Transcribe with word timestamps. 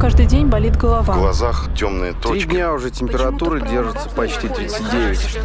каждый 0.00 0.24
день 0.24 0.46
болит 0.46 0.76
голова. 0.78 1.14
В 1.14 1.18
глазах 1.18 1.68
темные 1.76 2.12
Три 2.12 2.22
точки. 2.22 2.48
дня 2.48 2.72
уже 2.72 2.90
температура 2.90 3.60
держится 3.60 4.08
почти 4.16 4.48
39. 4.48 5.38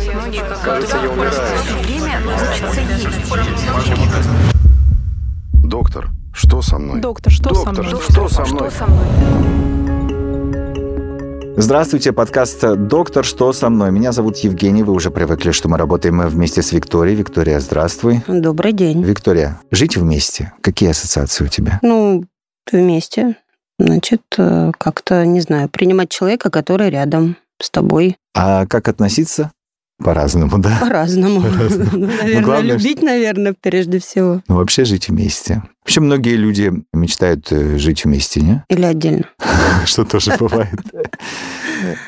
Кажется, 0.64 0.98
я 1.04 1.10
умираю. 1.10 1.34
Доктор, 5.54 6.10
что 6.34 6.62
со 6.62 6.78
мной? 6.78 7.02
Доктор, 7.02 7.34
что 7.34 7.54
со 7.54 7.66
Доктор, 7.66 7.86
мной? 7.86 8.02
что 8.10 8.30
со 8.30 8.46
мной? 8.46 8.70
Здравствуйте, 11.58 12.12
подкаст 12.12 12.76
«Доктор, 12.76 13.24
что 13.24 13.54
со 13.54 13.70
мной?». 13.70 13.90
Меня 13.92 14.12
зовут 14.12 14.38
Евгений, 14.38 14.84
вы 14.84 14.92
уже 14.92 15.10
привыкли, 15.10 15.52
что 15.52 15.70
мы 15.70 15.78
работаем 15.78 16.20
вместе 16.28 16.62
с 16.62 16.74
Викторией. 16.74 17.16
Виктория, 17.16 17.62
здравствуй. 17.62 18.22
Добрый 18.28 18.74
день. 18.74 19.02
Виктория, 19.02 19.62
жить 19.72 19.96
вместе, 19.96 20.52
какие 20.62 20.90
ассоциации 20.90 21.46
у 21.46 21.48
тебя? 21.48 21.80
Ну, 21.82 22.26
вместе. 22.72 23.38
Значит, 23.78 24.22
э, 24.38 24.72
как-то, 24.78 25.26
не 25.26 25.42
знаю, 25.42 25.70
принимать 25.70 26.10
человека, 26.10 26.50
который 26.50 26.90
рядом 26.90 27.38
с 27.62 27.70
тобой 27.70 28.18
А 28.34 28.66
как 28.68 28.88
относиться? 28.88 29.52
По-разному, 30.04 30.58
да? 30.58 30.78
по-разному. 30.82 31.42
По-разному. 31.42 31.90
Ну, 31.94 32.08
Наверное, 32.08 32.44
главное, 32.44 32.78
любить, 32.78 33.02
наверное, 33.02 33.56
прежде 33.60 34.00
всего. 34.00 34.42
Ну, 34.48 34.56
вообще 34.56 34.84
жить 34.84 35.08
вместе. 35.08 35.64
Вообще 35.84 36.02
многие 36.02 36.36
люди 36.36 36.74
мечтают 36.92 37.50
э, 37.52 37.78
жить 37.78 38.04
вместе, 38.04 38.42
не? 38.42 38.64
Или 38.70 38.84
отдельно. 38.84 39.26
Что 39.86 40.04
тоже 40.04 40.36
бывает. 40.38 40.74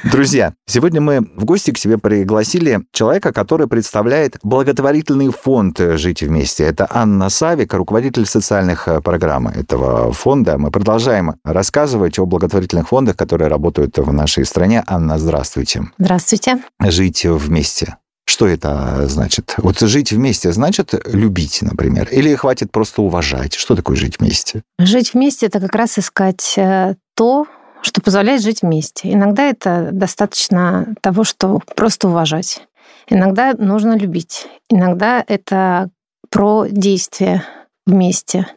Друзья, 0.03 0.53
сегодня 0.66 1.02
мы 1.02 1.21
в 1.35 1.45
гости 1.45 1.71
к 1.71 1.77
себе 1.77 1.98
пригласили 1.98 2.81
человека, 2.91 3.34
который 3.34 3.67
представляет 3.67 4.38
благотворительный 4.43 5.31
фонд 5.31 5.80
«Жить 5.80 6.21
вместе». 6.21 6.63
Это 6.63 6.88
Анна 6.90 7.30
Савик, 7.30 7.73
руководитель 7.73 8.26
социальных 8.26 8.88
э, 8.88 9.02
программ 9.02 9.48
этого 9.48 10.12
фонда. 10.13 10.57
Мы 10.57 10.71
продолжаем 10.71 11.35
рассказывать 11.43 12.20
о 12.20 12.26
благотворительных 12.26 12.88
фондах, 12.88 13.16
которые 13.16 13.48
работают 13.48 13.98
в 13.98 14.12
нашей 14.12 14.45
стране. 14.45 14.84
Анна, 14.88 15.18
здравствуйте. 15.18 15.84
Здравствуйте. 15.98 16.60
Жить 16.82 17.26
вместе. 17.26 17.98
Что 18.29 18.45
это 18.45 19.07
значит? 19.07 19.55
Вот 19.57 19.79
жить 19.79 20.12
вместе 20.12 20.51
значит 20.51 20.93
любить, 21.05 21.60
например, 21.62 22.10
или 22.12 22.35
хватит 22.35 22.71
просто 22.71 23.01
уважать? 23.01 23.54
Что 23.54 23.73
такое 23.73 23.95
жить 23.95 24.20
вместе? 24.20 24.63
Жить 24.79 25.13
вместе 25.13 25.45
это 25.45 25.62
как 25.62 25.73
раз 25.73 25.98
искать 25.98 26.55
э, 26.57 26.95
то, 27.15 27.48
что 27.81 28.01
позволяет 28.01 28.41
жить 28.41 28.61
вместе. 28.61 29.13
Иногда 29.13 29.43
это 29.43 29.89
достаточно 29.91 30.95
того, 31.01 31.23
что 31.23 31.59
просто 31.75 32.07
уважать. 32.07 32.61
Иногда 33.07 33.53
нужно 33.53 33.97
любить. 33.97 34.47
Иногда 34.70 35.23
это 35.25 35.89
про 36.29 36.65
действие 36.67 37.43
вместе. 37.85 38.48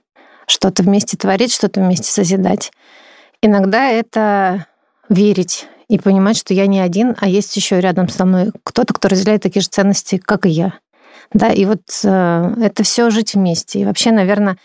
Что-то 0.47 0.83
вместе 0.83 1.17
творить, 1.17 1.53
что-то 1.53 1.81
вместе 1.81 2.11
созидать. 2.11 2.73
Иногда 3.43 3.89
это 3.89 4.67
верить 5.09 5.69
и 5.89 5.99
понимать, 5.99 6.37
что 6.37 6.55
я 6.55 6.67
не 6.67 6.81
один, 6.81 7.17
а 7.21 7.29
есть 7.29 7.57
еще 7.57 7.81
рядом 7.81 8.09
со 8.09 8.25
мной 8.25 8.53
кто-то, 8.65 8.95
кто 8.95 9.09
разделяет 9.09 9.43
такие 9.43 9.63
же 9.63 9.69
ценности, 9.69 10.19
как 10.19 10.47
и 10.47 10.51
я. 10.51 10.75
Да, 11.33 11.51
и 11.51 11.65
вот 11.65 11.83
э, 12.05 12.55
это 12.61 12.83
все 12.83 13.11
жить 13.11 13.35
вместе. 13.35 13.81
И 13.81 13.85
вообще, 13.85 14.11
наверное, 14.11 14.57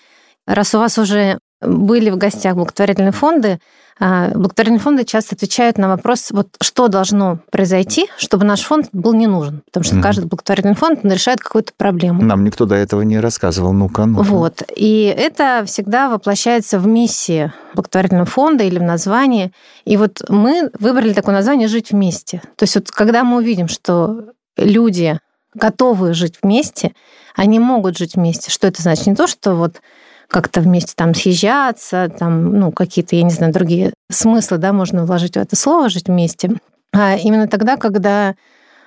раз 0.47 0.73
у 0.73 0.79
вас 0.79 0.97
уже 0.97 1.39
были 1.61 2.09
в 2.09 2.17
гостях 2.17 2.55
благотворительные 2.55 3.11
фонды, 3.11 3.59
благотворительные 3.99 4.79
фонды 4.79 5.05
часто 5.05 5.35
отвечают 5.35 5.77
на 5.77 5.87
вопрос, 5.87 6.31
вот 6.31 6.49
что 6.61 6.87
должно 6.87 7.39
произойти, 7.51 8.07
чтобы 8.17 8.45
наш 8.45 8.61
фонд 8.61 8.89
был 8.91 9.13
не 9.13 9.27
нужен. 9.27 9.61
Потому 9.65 9.83
что 9.83 10.01
каждый 10.01 10.25
благотворительный 10.25 10.75
фонд 10.75 10.99
он 11.03 11.11
решает 11.11 11.39
какую-то 11.39 11.71
проблему. 11.77 12.21
Нам 12.21 12.43
никто 12.43 12.65
до 12.65 12.75
этого 12.75 13.01
не 13.03 13.19
рассказывал. 13.19 13.73
Ну-ка, 13.73 14.05
ну 14.05 14.21
Вот. 14.21 14.63
И 14.75 15.13
это 15.17 15.63
всегда 15.65 16.09
воплощается 16.09 16.79
в 16.79 16.87
миссии 16.87 17.53
благотворительного 17.73 18.25
фонда 18.25 18.63
или 18.63 18.79
в 18.79 18.83
названии. 18.83 19.51
И 19.85 19.97
вот 19.97 20.23
мы 20.29 20.71
выбрали 20.79 21.13
такое 21.13 21.35
название 21.35 21.67
«Жить 21.67 21.91
вместе». 21.91 22.41
То 22.55 22.63
есть 22.63 22.75
вот 22.75 22.91
когда 22.91 23.23
мы 23.23 23.37
увидим, 23.37 23.67
что 23.67 24.31
люди 24.57 25.19
готовы 25.53 26.13
жить 26.13 26.35
вместе, 26.41 26.93
они 27.35 27.59
могут 27.59 27.97
жить 27.97 28.15
вместе. 28.15 28.51
Что 28.51 28.67
это 28.67 28.81
значит? 28.81 29.07
Не 29.07 29.15
то, 29.15 29.27
что 29.27 29.55
вот 29.55 29.81
как-то 30.27 30.61
вместе 30.61 30.93
там 30.95 31.13
съезжаться, 31.13 32.11
там, 32.17 32.57
ну, 32.59 32.71
какие-то, 32.71 33.15
я 33.15 33.23
не 33.23 33.29
знаю, 33.29 33.53
другие 33.53 33.93
смыслы, 34.11 34.57
да, 34.57 34.73
можно 34.73 35.05
вложить 35.05 35.33
в 35.33 35.39
это 35.39 35.55
слово 35.55 35.89
«жить 35.89 36.07
вместе». 36.07 36.51
А 36.93 37.15
именно 37.15 37.47
тогда, 37.47 37.77
когда 37.77 38.35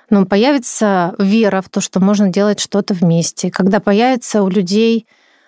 ну, 0.09 0.25
появится 0.25 1.13
вера 1.19 1.61
в 1.61 1.69
то, 1.69 1.81
что 1.81 1.99
можно 1.99 2.29
делать 2.29 2.59
что-то 2.59 2.93
вместе, 2.93 3.51
когда 3.51 3.79
появится 3.79 4.41
у 4.41 4.49
людей 4.49 5.05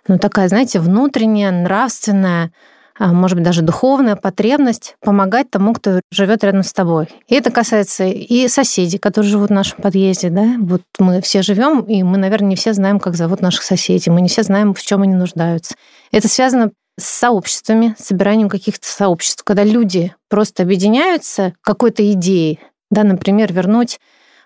ну, 0.07 0.17
такая, 0.17 0.47
знаете, 0.47 0.79
внутренняя, 0.79 1.51
нравственная, 1.51 2.51
может 2.99 3.37
быть, 3.37 3.45
даже 3.45 3.61
духовная 3.61 4.15
потребность 4.15 4.95
помогать 5.01 5.49
тому, 5.49 5.73
кто 5.73 6.01
живет 6.11 6.43
рядом 6.43 6.63
с 6.63 6.73
тобой. 6.73 7.07
И 7.27 7.35
это 7.35 7.51
касается 7.51 8.05
и 8.05 8.47
соседей, 8.47 8.97
которые 8.97 9.31
живут 9.31 9.49
в 9.49 9.53
нашем 9.53 9.81
подъезде. 9.81 10.29
Да? 10.29 10.55
Вот 10.59 10.81
мы 10.99 11.21
все 11.21 11.41
живем, 11.41 11.81
и 11.81 12.03
мы, 12.03 12.17
наверное, 12.17 12.49
не 12.49 12.55
все 12.55 12.73
знаем, 12.73 12.99
как 12.99 13.15
зовут 13.15 13.41
наших 13.41 13.63
соседей. 13.63 14.11
Мы 14.11 14.21
не 14.21 14.29
все 14.29 14.43
знаем, 14.43 14.73
в 14.73 14.81
чем 14.81 15.01
они 15.01 15.15
нуждаются. 15.15 15.75
Это 16.11 16.27
связано 16.27 16.71
с 16.99 17.05
сообществами, 17.05 17.95
собиранием 17.97 18.49
каких-то 18.49 18.87
сообществ, 18.87 19.43
когда 19.43 19.63
люди 19.63 20.13
просто 20.29 20.63
объединяются 20.63 21.53
какой-то 21.61 22.09
идеей, 22.11 22.59
да, 22.89 23.03
например, 23.03 23.53
вернуть 23.53 23.99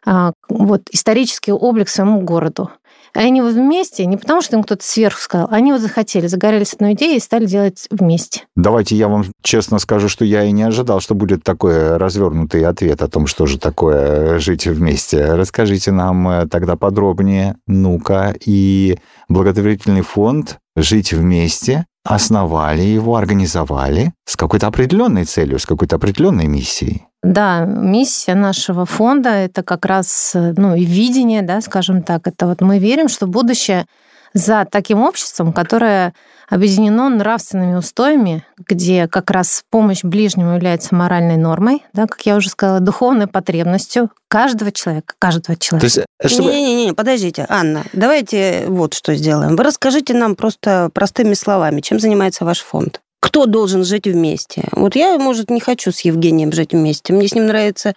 а, 0.06 0.34
вот, 0.48 0.84
исторический 0.92 1.52
облик 1.52 1.90
своему 1.90 2.22
городу. 2.22 2.72
И 3.16 3.20
они 3.20 3.42
вот 3.42 3.54
вместе, 3.54 4.06
не 4.06 4.18
потому 4.18 4.42
что 4.42 4.58
им 4.58 4.64
кто-то 4.64 4.84
сверху 4.84 5.20
сказал, 5.20 5.48
они 5.52 5.72
вот 5.72 5.82
захотели, 5.82 6.28
загорелись 6.28 6.74
одной 6.74 6.94
идеей 6.94 7.18
и 7.18 7.22
стали 7.22 7.46
делать 7.46 7.88
вместе. 7.90 8.44
Давайте 8.56 8.96
я 8.96 9.08
вам 9.08 9.26
честно 9.42 9.80
скажу, 9.80 10.10
что 10.10 10.26
я 10.26 10.44
и 10.44 10.52
не 10.52 10.64
ожидал, 10.64 11.00
что 11.00 11.16
будет 11.16 11.44
такой 11.44 11.98
развернутый 11.98 12.66
ответ 12.66 13.02
о 13.02 13.08
том, 13.08 13.28
что 13.28 13.46
же 13.46 13.58
такое 13.58 14.40
жить 14.40 14.68
вместе. 14.68 15.34
Расскажите 15.34 15.92
нам 15.92 16.28
э, 16.28 16.48
тогда 16.48 16.76
подробнее, 16.76 17.56
ну-ка, 17.68 18.36
и 18.46 18.98
благотворительный 19.30 20.02
фонд 20.02 20.60
«Жить 20.76 21.14
вместе» 21.14 21.86
основали 22.06 22.84
его, 22.84 23.16
организовали 23.16 24.14
с 24.26 24.36
какой-то 24.36 24.68
определенной 24.68 25.26
целью, 25.26 25.60
с 25.60 25.66
какой-то 25.66 25.96
определенной 25.98 26.46
миссией. 26.46 27.08
Да, 27.24 27.66
миссия 27.66 28.36
нашего 28.36 28.86
фонда 28.86 29.30
это 29.30 29.64
как 29.64 29.86
раз, 29.86 30.32
ну, 30.36 30.76
и 30.76 30.86
видение, 30.86 31.42
да, 31.42 31.60
скажем 31.62 32.04
так, 32.04 32.28
это 32.28 32.46
вот 32.46 32.62
мы 32.62 32.78
верим, 32.78 33.10
что 33.10 33.26
будущее 33.26 33.88
за 34.34 34.66
таким 34.70 35.02
обществом, 35.02 35.52
которое 35.52 36.14
объединено 36.50 37.10
нравственными 37.10 37.76
устоями, 37.76 38.46
где 38.68 39.08
как 39.08 39.32
раз 39.32 39.64
помощь 39.70 40.04
ближнему 40.04 40.54
является 40.56 40.96
моральной 40.96 41.38
нормой, 41.38 41.84
да, 41.94 42.08
как 42.08 42.22
я 42.26 42.36
уже 42.36 42.50
сказала, 42.50 42.80
духовной 42.80 43.28
потребностью 43.28 44.10
каждого 44.28 44.72
человека, 44.72 45.16
каждого 45.20 45.56
То 45.56 45.62
человека. 45.62 46.06
э, 46.20 46.28
чтобы... 46.28 46.52
Не-не-не, 46.52 46.94
подождите, 46.94 47.46
Анна, 47.50 47.84
давайте 47.94 48.66
вот 48.68 48.94
что 48.94 49.16
сделаем. 49.16 49.56
Вы 49.56 49.64
расскажите 49.64 50.14
нам 50.14 50.36
просто 50.36 50.90
простыми 50.94 51.34
словами, 51.34 51.82
чем 51.82 52.00
занимается 52.00 52.46
ваш 52.46 52.60
фонд. 52.60 53.02
Кто 53.20 53.48
должен 53.48 53.84
жить 53.84 54.06
вместе? 54.06 54.66
Вот 54.72 54.96
я, 54.96 55.18
может, 55.18 55.50
не 55.50 55.60
хочу 55.60 55.92
с 55.92 56.02
Евгением 56.02 56.52
жить 56.52 56.74
вместе. 56.74 57.12
Мне 57.12 57.28
с 57.28 57.34
ним 57.34 57.48
нравится 57.48 57.96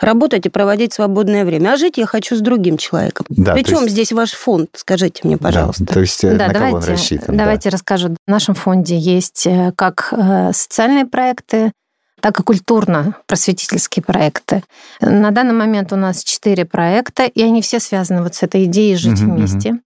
работать 0.00 0.46
и 0.46 0.48
проводить 0.48 0.92
свободное 0.92 1.44
время. 1.44 1.72
А 1.72 1.76
жить 1.76 1.98
я 1.98 2.06
хочу 2.06 2.36
с 2.36 2.40
другим 2.40 2.76
человеком. 2.76 3.26
Да, 3.30 3.52
Причем 3.54 3.80
есть- 3.82 3.90
здесь 3.92 4.12
ваш 4.12 4.32
фонд? 4.32 4.70
Скажите 4.74 5.20
мне, 5.24 5.36
пожалуйста. 5.38 5.84
Да, 5.84 5.94
то 5.94 6.00
есть 6.00 6.22
э, 6.24 6.34
Да, 6.36 6.46
на 6.48 6.52
кого 6.54 6.64
он 6.66 6.70
давайте, 6.72 6.92
рассчитан? 6.92 7.36
да. 7.36 7.44
давайте 7.44 7.68
расскажу. 7.70 8.08
В 8.26 8.30
нашем 8.30 8.54
фонде 8.54 8.96
есть 8.96 9.46
э, 9.46 9.72
как 9.76 10.08
э, 10.12 10.52
социальные 10.52 11.06
проекты, 11.06 11.72
так 12.20 12.38
и 12.40 12.42
культурно-просветительские 12.42 14.02
проекты. 14.02 14.62
На 15.00 15.30
данный 15.30 15.54
момент 15.54 15.92
у 15.92 15.96
нас 15.96 16.24
четыре 16.24 16.64
проекта, 16.64 17.24
и 17.24 17.42
они 17.42 17.62
все 17.62 17.80
связаны 17.80 18.22
вот 18.22 18.34
с 18.34 18.42
этой 18.42 18.64
идеей 18.64 18.96
жить 18.96 19.20
Мгм, 19.20 19.36
вместе. 19.36 19.78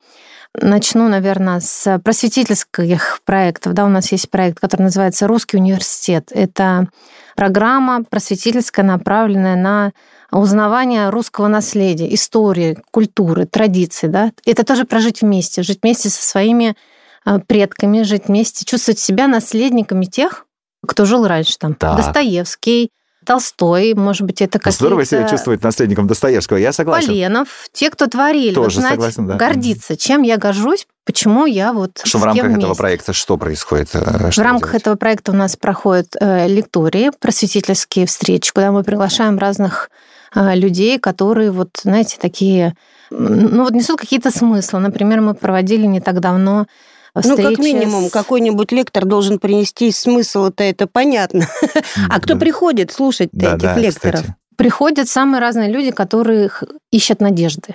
Начну, 0.60 1.08
наверное, 1.08 1.60
с 1.60 1.98
просветительских 2.00 3.20
проектов. 3.24 3.72
Да, 3.72 3.86
у 3.86 3.88
нас 3.88 4.12
есть 4.12 4.28
проект, 4.30 4.60
который 4.60 4.82
называется 4.82 5.26
«Русский 5.26 5.56
университет». 5.56 6.28
Это 6.30 6.88
программа 7.36 8.04
просветительская, 8.04 8.84
направленная 8.84 9.56
на 9.56 9.92
узнавание 10.30 11.08
русского 11.08 11.48
наследия, 11.48 12.12
истории, 12.14 12.78
культуры, 12.90 13.46
традиций. 13.46 14.10
Да? 14.10 14.32
Это 14.44 14.64
тоже 14.64 14.84
прожить 14.84 15.22
вместе, 15.22 15.62
жить 15.62 15.80
вместе 15.82 16.10
со 16.10 16.22
своими 16.22 16.76
а, 17.24 17.38
предками, 17.38 18.02
жить 18.02 18.24
вместе, 18.26 18.64
чувствовать 18.66 18.98
себя 18.98 19.28
наследниками 19.28 20.04
тех, 20.04 20.46
кто 20.86 21.06
жил 21.06 21.26
раньше. 21.26 21.56
Там. 21.58 21.74
Так. 21.74 21.96
Достоевский, 21.96 22.90
Толстой, 23.24 23.94
может 23.94 24.22
быть, 24.26 24.40
это 24.42 24.58
какие-то... 24.58 24.76
Здорово 24.76 25.04
себя 25.04 25.28
чувствовать 25.28 25.62
наследником 25.62 26.06
Достоевского, 26.06 26.56
я 26.58 26.72
согласен. 26.72 27.08
Поленов, 27.08 27.48
те, 27.72 27.90
кто 27.90 28.06
творили. 28.06 28.54
Тоже 28.54 28.76
вот 28.76 28.80
знать, 28.80 28.92
согласен, 28.92 29.26
да. 29.26 29.34
Гордиться, 29.36 29.96
чем 29.96 30.22
я 30.22 30.36
горжусь, 30.36 30.86
почему 31.04 31.46
я 31.46 31.72
вот 31.72 32.00
Что 32.04 32.18
в 32.18 32.24
рамках 32.24 32.44
этого 32.50 32.56
вместе. 32.66 32.74
проекта 32.78 33.12
что 33.12 33.36
происходит? 33.36 33.90
э, 33.94 34.28
В 34.28 34.32
что 34.32 34.42
вы 34.42 34.48
рамках 34.48 34.70
делаете? 34.70 34.82
этого 34.82 34.96
проекта 34.96 35.32
у 35.32 35.34
нас 35.34 35.56
проходят 35.56 36.08
э, 36.20 36.48
лектории, 36.48 37.10
просветительские 37.20 38.06
встречи, 38.06 38.52
куда 38.52 38.72
мы 38.72 38.82
приглашаем 38.84 39.38
разных 39.38 39.90
э, 40.34 40.54
людей, 40.56 40.98
которые 40.98 41.50
вот, 41.50 41.80
знаете, 41.82 42.16
такие, 42.20 42.74
ну 43.10 43.64
вот 43.64 43.72
несут 43.72 43.98
какие-то 44.00 44.30
смыслы. 44.30 44.80
Например, 44.80 45.20
мы 45.20 45.34
проводили 45.34 45.86
не 45.86 46.00
так 46.00 46.20
давно 46.20 46.66
Ну, 47.14 47.36
как 47.36 47.38
встречи 47.52 47.60
минимум, 47.60 48.04
с- 48.06 48.10
какой-нибудь 48.10 48.72
лектор 48.72 49.04
должен 49.04 49.38
принести 49.38 49.90
смысл, 49.92 50.46
это, 50.46 50.64
это 50.64 50.86
понятно. 50.86 51.46
А 52.08 52.20
кто 52.20 52.36
приходит 52.36 52.90
слушать 52.92 53.28
Да, 53.32 53.50
этих 53.56 53.62
да, 53.62 53.76
лекторов? 53.78 54.20
кстати. 54.20 54.36
Приходят 54.56 55.08
самые 55.08 55.40
разные 55.40 55.70
люди, 55.70 55.90
которые 55.90 56.50
ищут 56.90 57.20
надежды. 57.20 57.74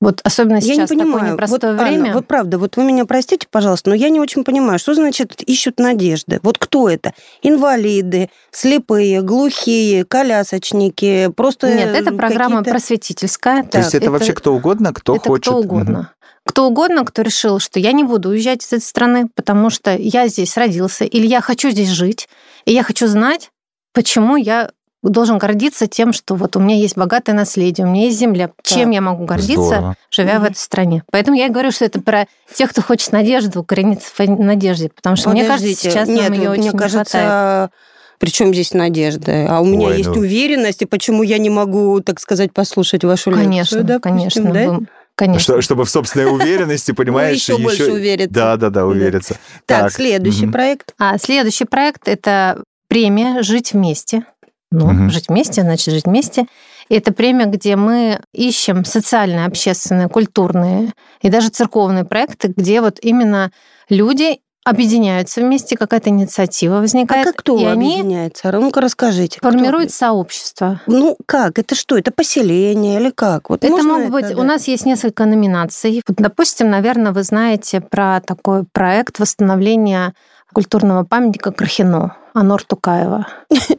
Вот 0.00 0.20
особенно 0.22 0.56
Я 0.56 0.60
не 0.60 0.74
сейчас 0.74 0.88
такое 0.90 1.04
понимаю. 1.06 1.32
непростое 1.34 1.72
вот, 1.74 1.80
Анна, 1.80 1.90
время. 2.00 2.12
вы 2.14 2.22
правда, 2.22 2.58
вот 2.58 2.76
вы 2.76 2.84
меня 2.84 3.06
простите, 3.06 3.46
пожалуйста, 3.50 3.88
но 3.90 3.96
я 3.96 4.10
не 4.10 4.20
очень 4.20 4.44
понимаю, 4.44 4.78
что 4.78 4.92
значит 4.94 5.40
ищут 5.42 5.78
надежды. 5.78 6.40
Вот 6.42 6.58
кто 6.58 6.90
это? 6.90 7.14
Инвалиды, 7.42 8.28
слепые, 8.50 9.22
глухие, 9.22 10.04
колясочники, 10.04 11.30
просто 11.34 11.68
Нет, 11.74 11.94
это 11.96 12.12
программа 12.12 12.58
какие-то- 12.58 12.70
просветительская. 12.70 13.62
То 13.62 13.78
есть 13.78 13.94
это, 13.94 14.04
это- 14.06 14.10
вообще 14.10 14.32
кто 14.34 14.54
угодно, 14.54 14.92
кто 14.92 15.16
это 15.16 15.28
хочет. 15.28 15.44
кто 15.44 15.58
угодно. 15.58 16.10
Кто 16.46 16.66
угодно, 16.66 17.04
кто 17.04 17.22
решил, 17.22 17.58
что 17.58 17.80
я 17.80 17.92
не 17.92 18.04
буду 18.04 18.28
уезжать 18.30 18.62
из 18.62 18.72
этой 18.72 18.82
страны, 18.82 19.28
потому 19.34 19.70
что 19.70 19.96
я 19.96 20.28
здесь 20.28 20.56
родился, 20.56 21.04
или 21.04 21.26
я 21.26 21.40
хочу 21.40 21.70
здесь 21.70 21.88
жить, 21.88 22.28
и 22.66 22.72
я 22.72 22.82
хочу 22.82 23.06
знать, 23.06 23.50
почему 23.94 24.36
я 24.36 24.70
должен 25.02 25.36
гордиться 25.38 25.86
тем, 25.86 26.12
что 26.12 26.34
вот 26.34 26.56
у 26.56 26.60
меня 26.60 26.76
есть 26.76 26.96
богатое 26.96 27.34
наследие, 27.34 27.86
у 27.86 27.90
меня 27.90 28.04
есть 28.06 28.18
земля. 28.18 28.50
Чем 28.62 28.90
я 28.90 29.00
могу 29.00 29.24
гордиться, 29.24 29.62
Здорово. 29.62 29.96
живя 30.10 30.34
в 30.36 30.42
Мгм. 30.42 30.44
этой 30.46 30.56
стране? 30.56 31.02
Поэтому 31.10 31.36
я 31.36 31.46
и 31.46 31.50
говорю, 31.50 31.70
что 31.72 31.84
это 31.84 32.00
про 32.00 32.26
тех, 32.54 32.70
кто 32.70 32.80
хочет 32.82 33.12
надежды, 33.12 33.58
укорениться 33.58 34.08
в 34.16 34.18
надежде, 34.38 34.88
потому 34.90 35.16
что 35.16 35.30
мне 35.30 35.44
кажется, 35.44 35.64
Подождите, 35.66 35.90
сейчас 35.90 36.08
нет, 36.08 36.24
нам 36.30 36.32
ее 36.32 36.38
мне 36.40 36.48
очень 36.50 36.62
не 36.72 36.78
кажется, 36.78 37.18
хватает. 37.18 37.70
причем 38.18 38.54
здесь 38.54 38.72
надежда? 38.72 39.46
А 39.50 39.60
у 39.60 39.66
меня 39.66 39.88
Ой, 39.88 39.98
есть 39.98 40.08
ну. 40.10 40.20
уверенность, 40.20 40.80
и 40.80 40.86
почему 40.86 41.22
я 41.22 41.36
не 41.36 41.50
могу, 41.50 42.00
так 42.00 42.18
сказать, 42.20 42.52
послушать 42.54 43.04
вашу 43.04 43.30
Конечно, 43.30 43.76
лекцию, 43.76 43.84
допустим, 43.84 44.18
конечно, 44.18 44.52
да? 44.52 44.68
вы- 44.70 44.86
конечно. 45.14 45.40
Что- 45.54 45.62
чтобы 45.62 45.84
в 45.84 45.90
собственной 45.90 46.30
уверенности, 46.32 46.92
понимаешь, 46.96 47.36
еще 47.36 47.58
больше 47.58 47.92
увериться. 47.92 48.34
Да, 48.34 48.56
да, 48.56 48.70
да, 48.70 48.86
увериться. 48.86 49.36
Так, 49.66 49.92
следующий 49.92 50.46
проект. 50.46 50.94
А 50.98 51.18
следующий 51.18 51.64
проект 51.64 52.08
это 52.08 52.62
премия 52.88 53.42
«Жить 53.42 53.72
вместе». 53.72 54.24
Ну, 54.70 55.08
жить 55.08 55.28
вместе, 55.28 55.62
значит, 55.62 55.94
жить 55.94 56.04
вместе. 56.06 56.46
И 56.88 56.96
это 56.96 57.12
премия, 57.12 57.46
где 57.46 57.76
мы 57.76 58.20
ищем 58.32 58.84
социальные, 58.84 59.46
общественные, 59.46 60.08
культурные 60.08 60.92
и 61.22 61.30
даже 61.30 61.48
церковные 61.48 62.04
проекты, 62.04 62.52
где 62.54 62.80
вот 62.80 62.98
именно 63.00 63.52
люди 63.88 64.40
объединяются 64.64 65.40
вместе, 65.40 65.76
какая-то 65.76 66.10
инициатива 66.10 66.78
А 66.78 66.80
возникает, 66.80 67.26
как 67.26 67.36
кто 67.36 67.58
и 67.58 67.64
они 67.64 67.94
объединяется? 67.94 68.50
Ну-ка 68.52 68.80
расскажите. 68.80 69.38
кто? 69.38 69.50
формируют 69.50 69.92
сообщество. 69.92 70.80
Ну, 70.86 71.16
как? 71.26 71.58
Это 71.58 71.74
что? 71.74 71.96
Это 71.96 72.10
поселение 72.10 72.98
или 72.98 73.10
как? 73.10 73.50
Вот 73.50 73.62
Это 73.62 73.82
могут 73.82 74.10
быть... 74.10 74.28
да? 74.28 74.40
У 74.40 74.42
нас 74.42 74.66
есть 74.66 74.86
несколько 74.86 75.26
номинаций. 75.26 76.02
Вот, 76.06 76.16
допустим, 76.16 76.70
наверное, 76.70 77.12
вы 77.12 77.22
знаете 77.22 77.80
про 77.80 78.20
такой 78.20 78.64
проект 78.64 79.18
восстановления 79.18 80.14
культурного 80.52 81.04
памятника 81.04 81.52
Крахино. 81.52 82.16
Анор 82.32 82.64
Тукаева. 82.64 83.28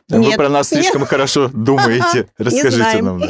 Вы 0.08 0.32
про 0.38 0.48
нас 0.48 0.70
слишком 0.70 1.06
хорошо 1.06 1.50
думаете. 1.54 2.30
Расскажите 2.38 3.02
нам. 3.02 3.22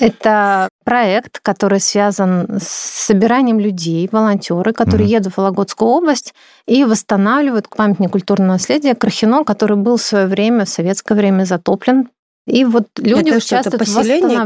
Это 0.00 0.68
проект, 0.84 1.40
который 1.40 1.80
связан 1.80 2.58
с 2.60 2.68
собиранием 3.06 3.58
людей, 3.58 4.08
волонтеры, 4.10 4.72
которые 4.72 5.04
Мгм. 5.06 5.12
едут 5.12 5.32
в 5.34 5.36
Вологодскую 5.38 5.88
область 5.90 6.34
и 6.66 6.84
восстанавливают 6.84 7.68
памятник 7.68 8.12
культурного 8.12 8.52
наследия 8.52 8.94
Крахино, 8.94 9.44
который 9.44 9.76
был 9.76 9.96
в 9.96 10.02
свое 10.02 10.26
время, 10.26 10.64
в 10.64 10.68
советское 10.68 11.14
время 11.14 11.44
затоплен. 11.44 12.08
И 12.46 12.64
вот 12.64 12.86
люди 12.96 13.28
это 13.30 13.40
что, 13.40 13.56
это 13.56 13.68
участвуют 13.68 13.88
в 13.88 13.94
восстановлении. 13.96 14.36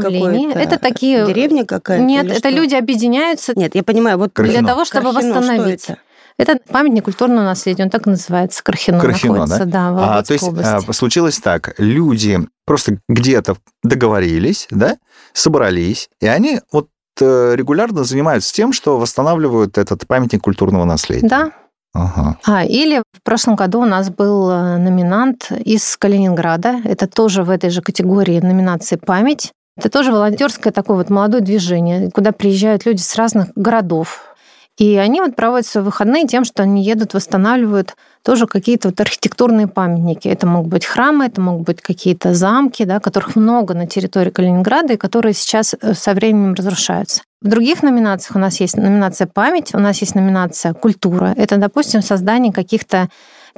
какое-то? 0.47 0.59
Это 0.59 0.77
такие... 0.79 1.25
Деревня 1.25 1.65
какая-то? 1.65 2.03
Нет, 2.03 2.25
это 2.25 2.37
что? 2.39 2.49
люди 2.49 2.75
объединяются 2.75 3.53
Нет, 3.55 3.75
я 3.75 3.83
понимаю, 3.83 4.17
вот 4.17 4.31
Крахино. 4.33 4.59
для 4.59 4.67
того, 4.67 4.83
чтобы 4.83 5.11
Крахино, 5.11 5.31
что 5.31 5.39
восстановить. 5.39 5.83
это? 5.85 5.97
Это 6.37 6.59
памятник 6.69 7.05
культурного 7.05 7.45
наследия, 7.45 7.83
он 7.83 7.89
так 7.89 8.07
и 8.07 8.11
называется, 8.11 8.63
Крахино, 8.63 8.99
Крахино, 8.99 9.33
находится, 9.33 9.65
да, 9.65 9.91
в 9.91 9.99
А, 9.99 10.23
то 10.23 10.33
есть 10.33 10.43
области. 10.43 10.89
а, 10.89 10.93
случилось 10.93 11.39
так, 11.39 11.75
люди 11.77 12.39
просто 12.65 12.99
где-то 13.07 13.57
договорились, 13.83 14.67
да, 14.71 14.97
собрались, 15.33 16.09
и 16.19 16.27
они 16.27 16.61
вот 16.71 16.89
э, 17.21 17.53
регулярно 17.55 18.03
занимаются 18.03 18.53
тем, 18.53 18.73
что 18.73 18.97
восстанавливают 18.97 19.77
этот 19.77 20.07
памятник 20.07 20.41
культурного 20.41 20.85
наследия. 20.85 21.27
Да, 21.27 21.51
Ага. 21.95 22.37
А, 22.45 22.65
или 22.65 23.03
в 23.11 23.23
прошлом 23.23 23.55
году 23.55 23.81
у 23.81 23.85
нас 23.85 24.09
был 24.09 24.49
э, 24.49 24.77
номинант 24.77 25.51
из 25.51 25.95
Калининграда. 25.97 26.81
Это 26.83 27.07
тоже 27.07 27.43
в 27.43 27.51
этой 27.51 27.69
же 27.69 27.81
категории 27.81 28.39
номинации 28.39 28.95
«Память». 28.95 29.51
Это 29.77 29.89
тоже 29.89 30.11
волонтерское 30.11 30.73
такое 30.73 30.97
вот 30.97 31.09
молодое 31.09 31.41
движение, 31.43 32.09
куда 32.11 32.31
приезжают 32.31 32.85
люди 32.85 33.01
с 33.01 33.15
разных 33.15 33.49
городов. 33.55 34.32
И 34.77 34.95
они 34.97 35.21
вот 35.21 35.35
проводят 35.35 35.67
свои 35.67 35.83
выходные 35.83 36.25
тем, 36.25 36.45
что 36.45 36.63
они 36.63 36.83
едут, 36.83 37.13
восстанавливают 37.13 37.95
тоже 38.23 38.47
какие-то 38.47 38.89
вот 38.89 38.99
архитектурные 38.99 39.67
памятники. 39.67 40.27
Это 40.27 40.47
могут 40.47 40.71
быть 40.71 40.85
храмы, 40.85 41.27
это 41.27 41.41
могут 41.41 41.67
быть 41.67 41.81
какие-то 41.81 42.33
замки, 42.33 42.83
да, 42.83 42.99
которых 42.99 43.35
много 43.35 43.75
на 43.75 43.85
территории 43.85 44.31
Калининграда 44.31 44.93
и 44.93 44.97
которые 44.97 45.33
сейчас 45.33 45.75
э, 45.79 45.93
со 45.93 46.13
временем 46.13 46.55
разрушаются. 46.55 47.21
В 47.41 47.49
других 47.49 47.83
номинациях 47.83 48.35
у 48.35 48.39
нас 48.39 48.59
есть 48.61 48.77
номинация 48.77 49.27
«Память», 49.27 49.75
у 49.75 49.79
нас 49.79 49.99
есть 49.99 50.15
номинация 50.15 50.73
«Культура». 50.73 51.33
Это, 51.35 51.57
допустим, 51.57 52.01
создание 52.01 52.53
каких-то 52.53 53.09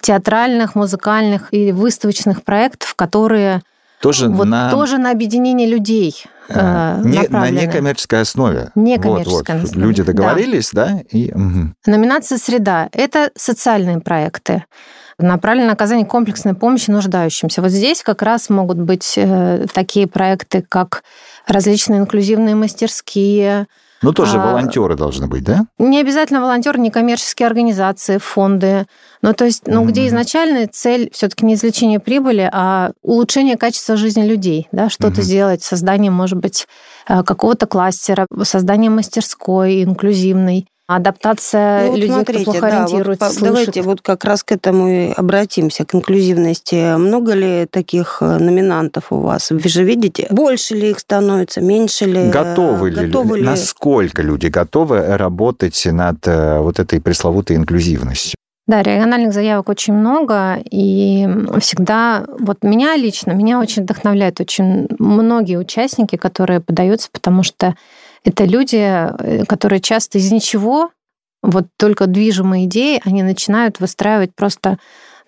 театральных, 0.02 0.76
музыкальных 0.76 1.54
и 1.54 1.72
выставочных 1.72 2.44
проектов, 2.44 2.96
которые 2.96 3.62
Тоже 4.06 4.30
вот 4.30 4.46
на, 4.46 4.69
тоже 4.69 5.00
на 5.00 5.10
объединение 5.10 5.68
людей 5.68 6.25
а, 6.48 7.02
э, 7.04 7.07
не- 7.07 7.28
на 7.28 7.50
некоммерческой 7.50 8.22
основе. 8.22 8.69
Некоммерческой 8.75 9.56
Вот, 9.56 9.63
вот. 9.63 9.63
основе, 9.63 9.88
Люди 9.88 10.04
да. 10.04 10.13
договорились, 10.13 10.69
да, 10.74 11.02
и... 11.10 11.31
мгм. 11.34 11.75
Номинация 11.88 12.38
«Среда»— 12.38 12.88
это 12.92 13.31
социальные 13.36 14.02
проекты, 14.02 14.63
направленные 15.18 15.69
на 15.69 15.74
оказание 15.74 16.06
комплексной 16.06 16.54
помощи 16.54 16.92
нуждающимся. 16.92 17.63
Вот 17.63 17.72
здесь 17.72 18.04
как 18.04 18.22
раз 18.22 18.52
могут 18.52 18.78
быть 18.78 19.13
э, 19.18 19.66
такие 19.74 20.06
проекты, 20.06 20.62
как 20.62 21.02
различные 21.48 22.00
инклюзивные 22.00 22.54
мастерские, 22.54 23.66
Ну, 24.06 24.13
тоже 24.13 24.38
А, 24.38 24.46
волонтеры 24.48 24.96
должны 24.96 25.28
быть, 25.28 25.44
да? 25.44 25.66
не 25.80 26.00
обязательно 26.00 26.42
волонтеры, 26.42 26.80
некоммерческие 26.80 27.48
организации, 27.48 28.18
фонды. 28.18 28.86
Ну, 29.22 29.34
то 29.34 29.46
есть, 29.46 29.63
ну, 29.68 29.84
где 29.86 30.07
изначальная 30.07 30.68
цель 30.68 31.10
все-таки 31.12 31.46
не 31.46 31.56
извлечение 31.56 32.00
прибыли, 32.00 32.48
а 32.52 32.92
улучшение 33.02 33.57
качества 33.57 33.98
жизни 33.98 34.24
людей, 34.24 34.68
да, 34.72 34.90
что-то 34.90 35.16
Мгм. 35.16 35.22
сделать, 35.24 35.63
создание, 35.63 36.12
может 36.12 36.38
быть, 36.38 36.68
э, 37.07 37.24
какого-то 37.24 37.66
кластера, 37.66 38.28
создание 38.44 38.90
мастерской 38.92 39.84
инклюзивной, 39.84 40.68
адаптация 40.88 41.86
Ну, 41.86 41.90
вот 41.90 41.96
людей, 41.98 42.10
смотрите, 42.12 42.42
кто 42.44 42.52
плохо 42.52 42.62
да, 42.62 42.68
вот 42.68 42.90
ориентируется, 42.90 43.30
слышит. 43.30 43.44
давайте 43.44 43.82
вот 43.82 44.02
как 44.02 44.24
раз 44.24 44.44
к 44.44 44.52
этому 44.52 44.88
и 44.88 45.12
обратимся, 45.12 45.86
к 45.86 45.96
инклюзивности. 45.96 46.96
Много 46.98 47.34
ли 47.34 47.66
таких 47.70 48.18
э, 48.22 48.38
номинантов 48.38 49.12
у 49.12 49.19
вас? 49.19 49.50
Вы 49.50 49.68
же 49.68 49.83
видите, 49.83 50.28
больше 50.30 50.76
ли 50.76 50.92
их 50.92 51.00
становится, 51.00 51.62
меньше 51.62 52.06
ли? 52.06 52.30
Готовы 52.30 52.92
ли, 52.92 53.07
Готовы 53.07 53.40
ли? 53.40 53.44
насколько 53.44 54.21
люди 54.21 54.48
готовы 54.48 55.18
работать 55.18 55.81
над 55.86 56.28
э, 56.28 56.59
вот 56.59 56.80
этой 56.80 57.02
пресловутой 57.02 57.56
инклюзивностью? 57.56 58.36
Да, 58.68 58.81
региональных 58.81 59.31
заявок 59.31 59.69
очень 59.69 59.94
много, 59.94 60.57
и 60.71 61.28
всегда, 61.59 62.26
вот 62.40 62.64
меня 62.64 62.95
лично, 62.95 63.31
меня 63.33 63.59
очень 63.59 63.83
вдохновляют 63.83 64.40
очень 64.40 64.88
многие 64.98 65.57
участники, 65.57 66.16
которые 66.16 66.62
подаются, 66.62 67.09
потому 67.12 67.44
что 67.44 67.76
это 68.26 68.44
люди, 68.44 68.76
э, 68.76 69.46
которые 69.46 69.80
часто 69.80 70.18
из 70.18 70.32
ничего, 70.32 70.90
вот 71.42 71.68
только 71.78 72.08
движимые 72.08 72.66
идеи, 72.66 73.02
они 73.06 73.24
начинают 73.24 73.80
выстраивать 73.80 74.36
просто 74.36 74.78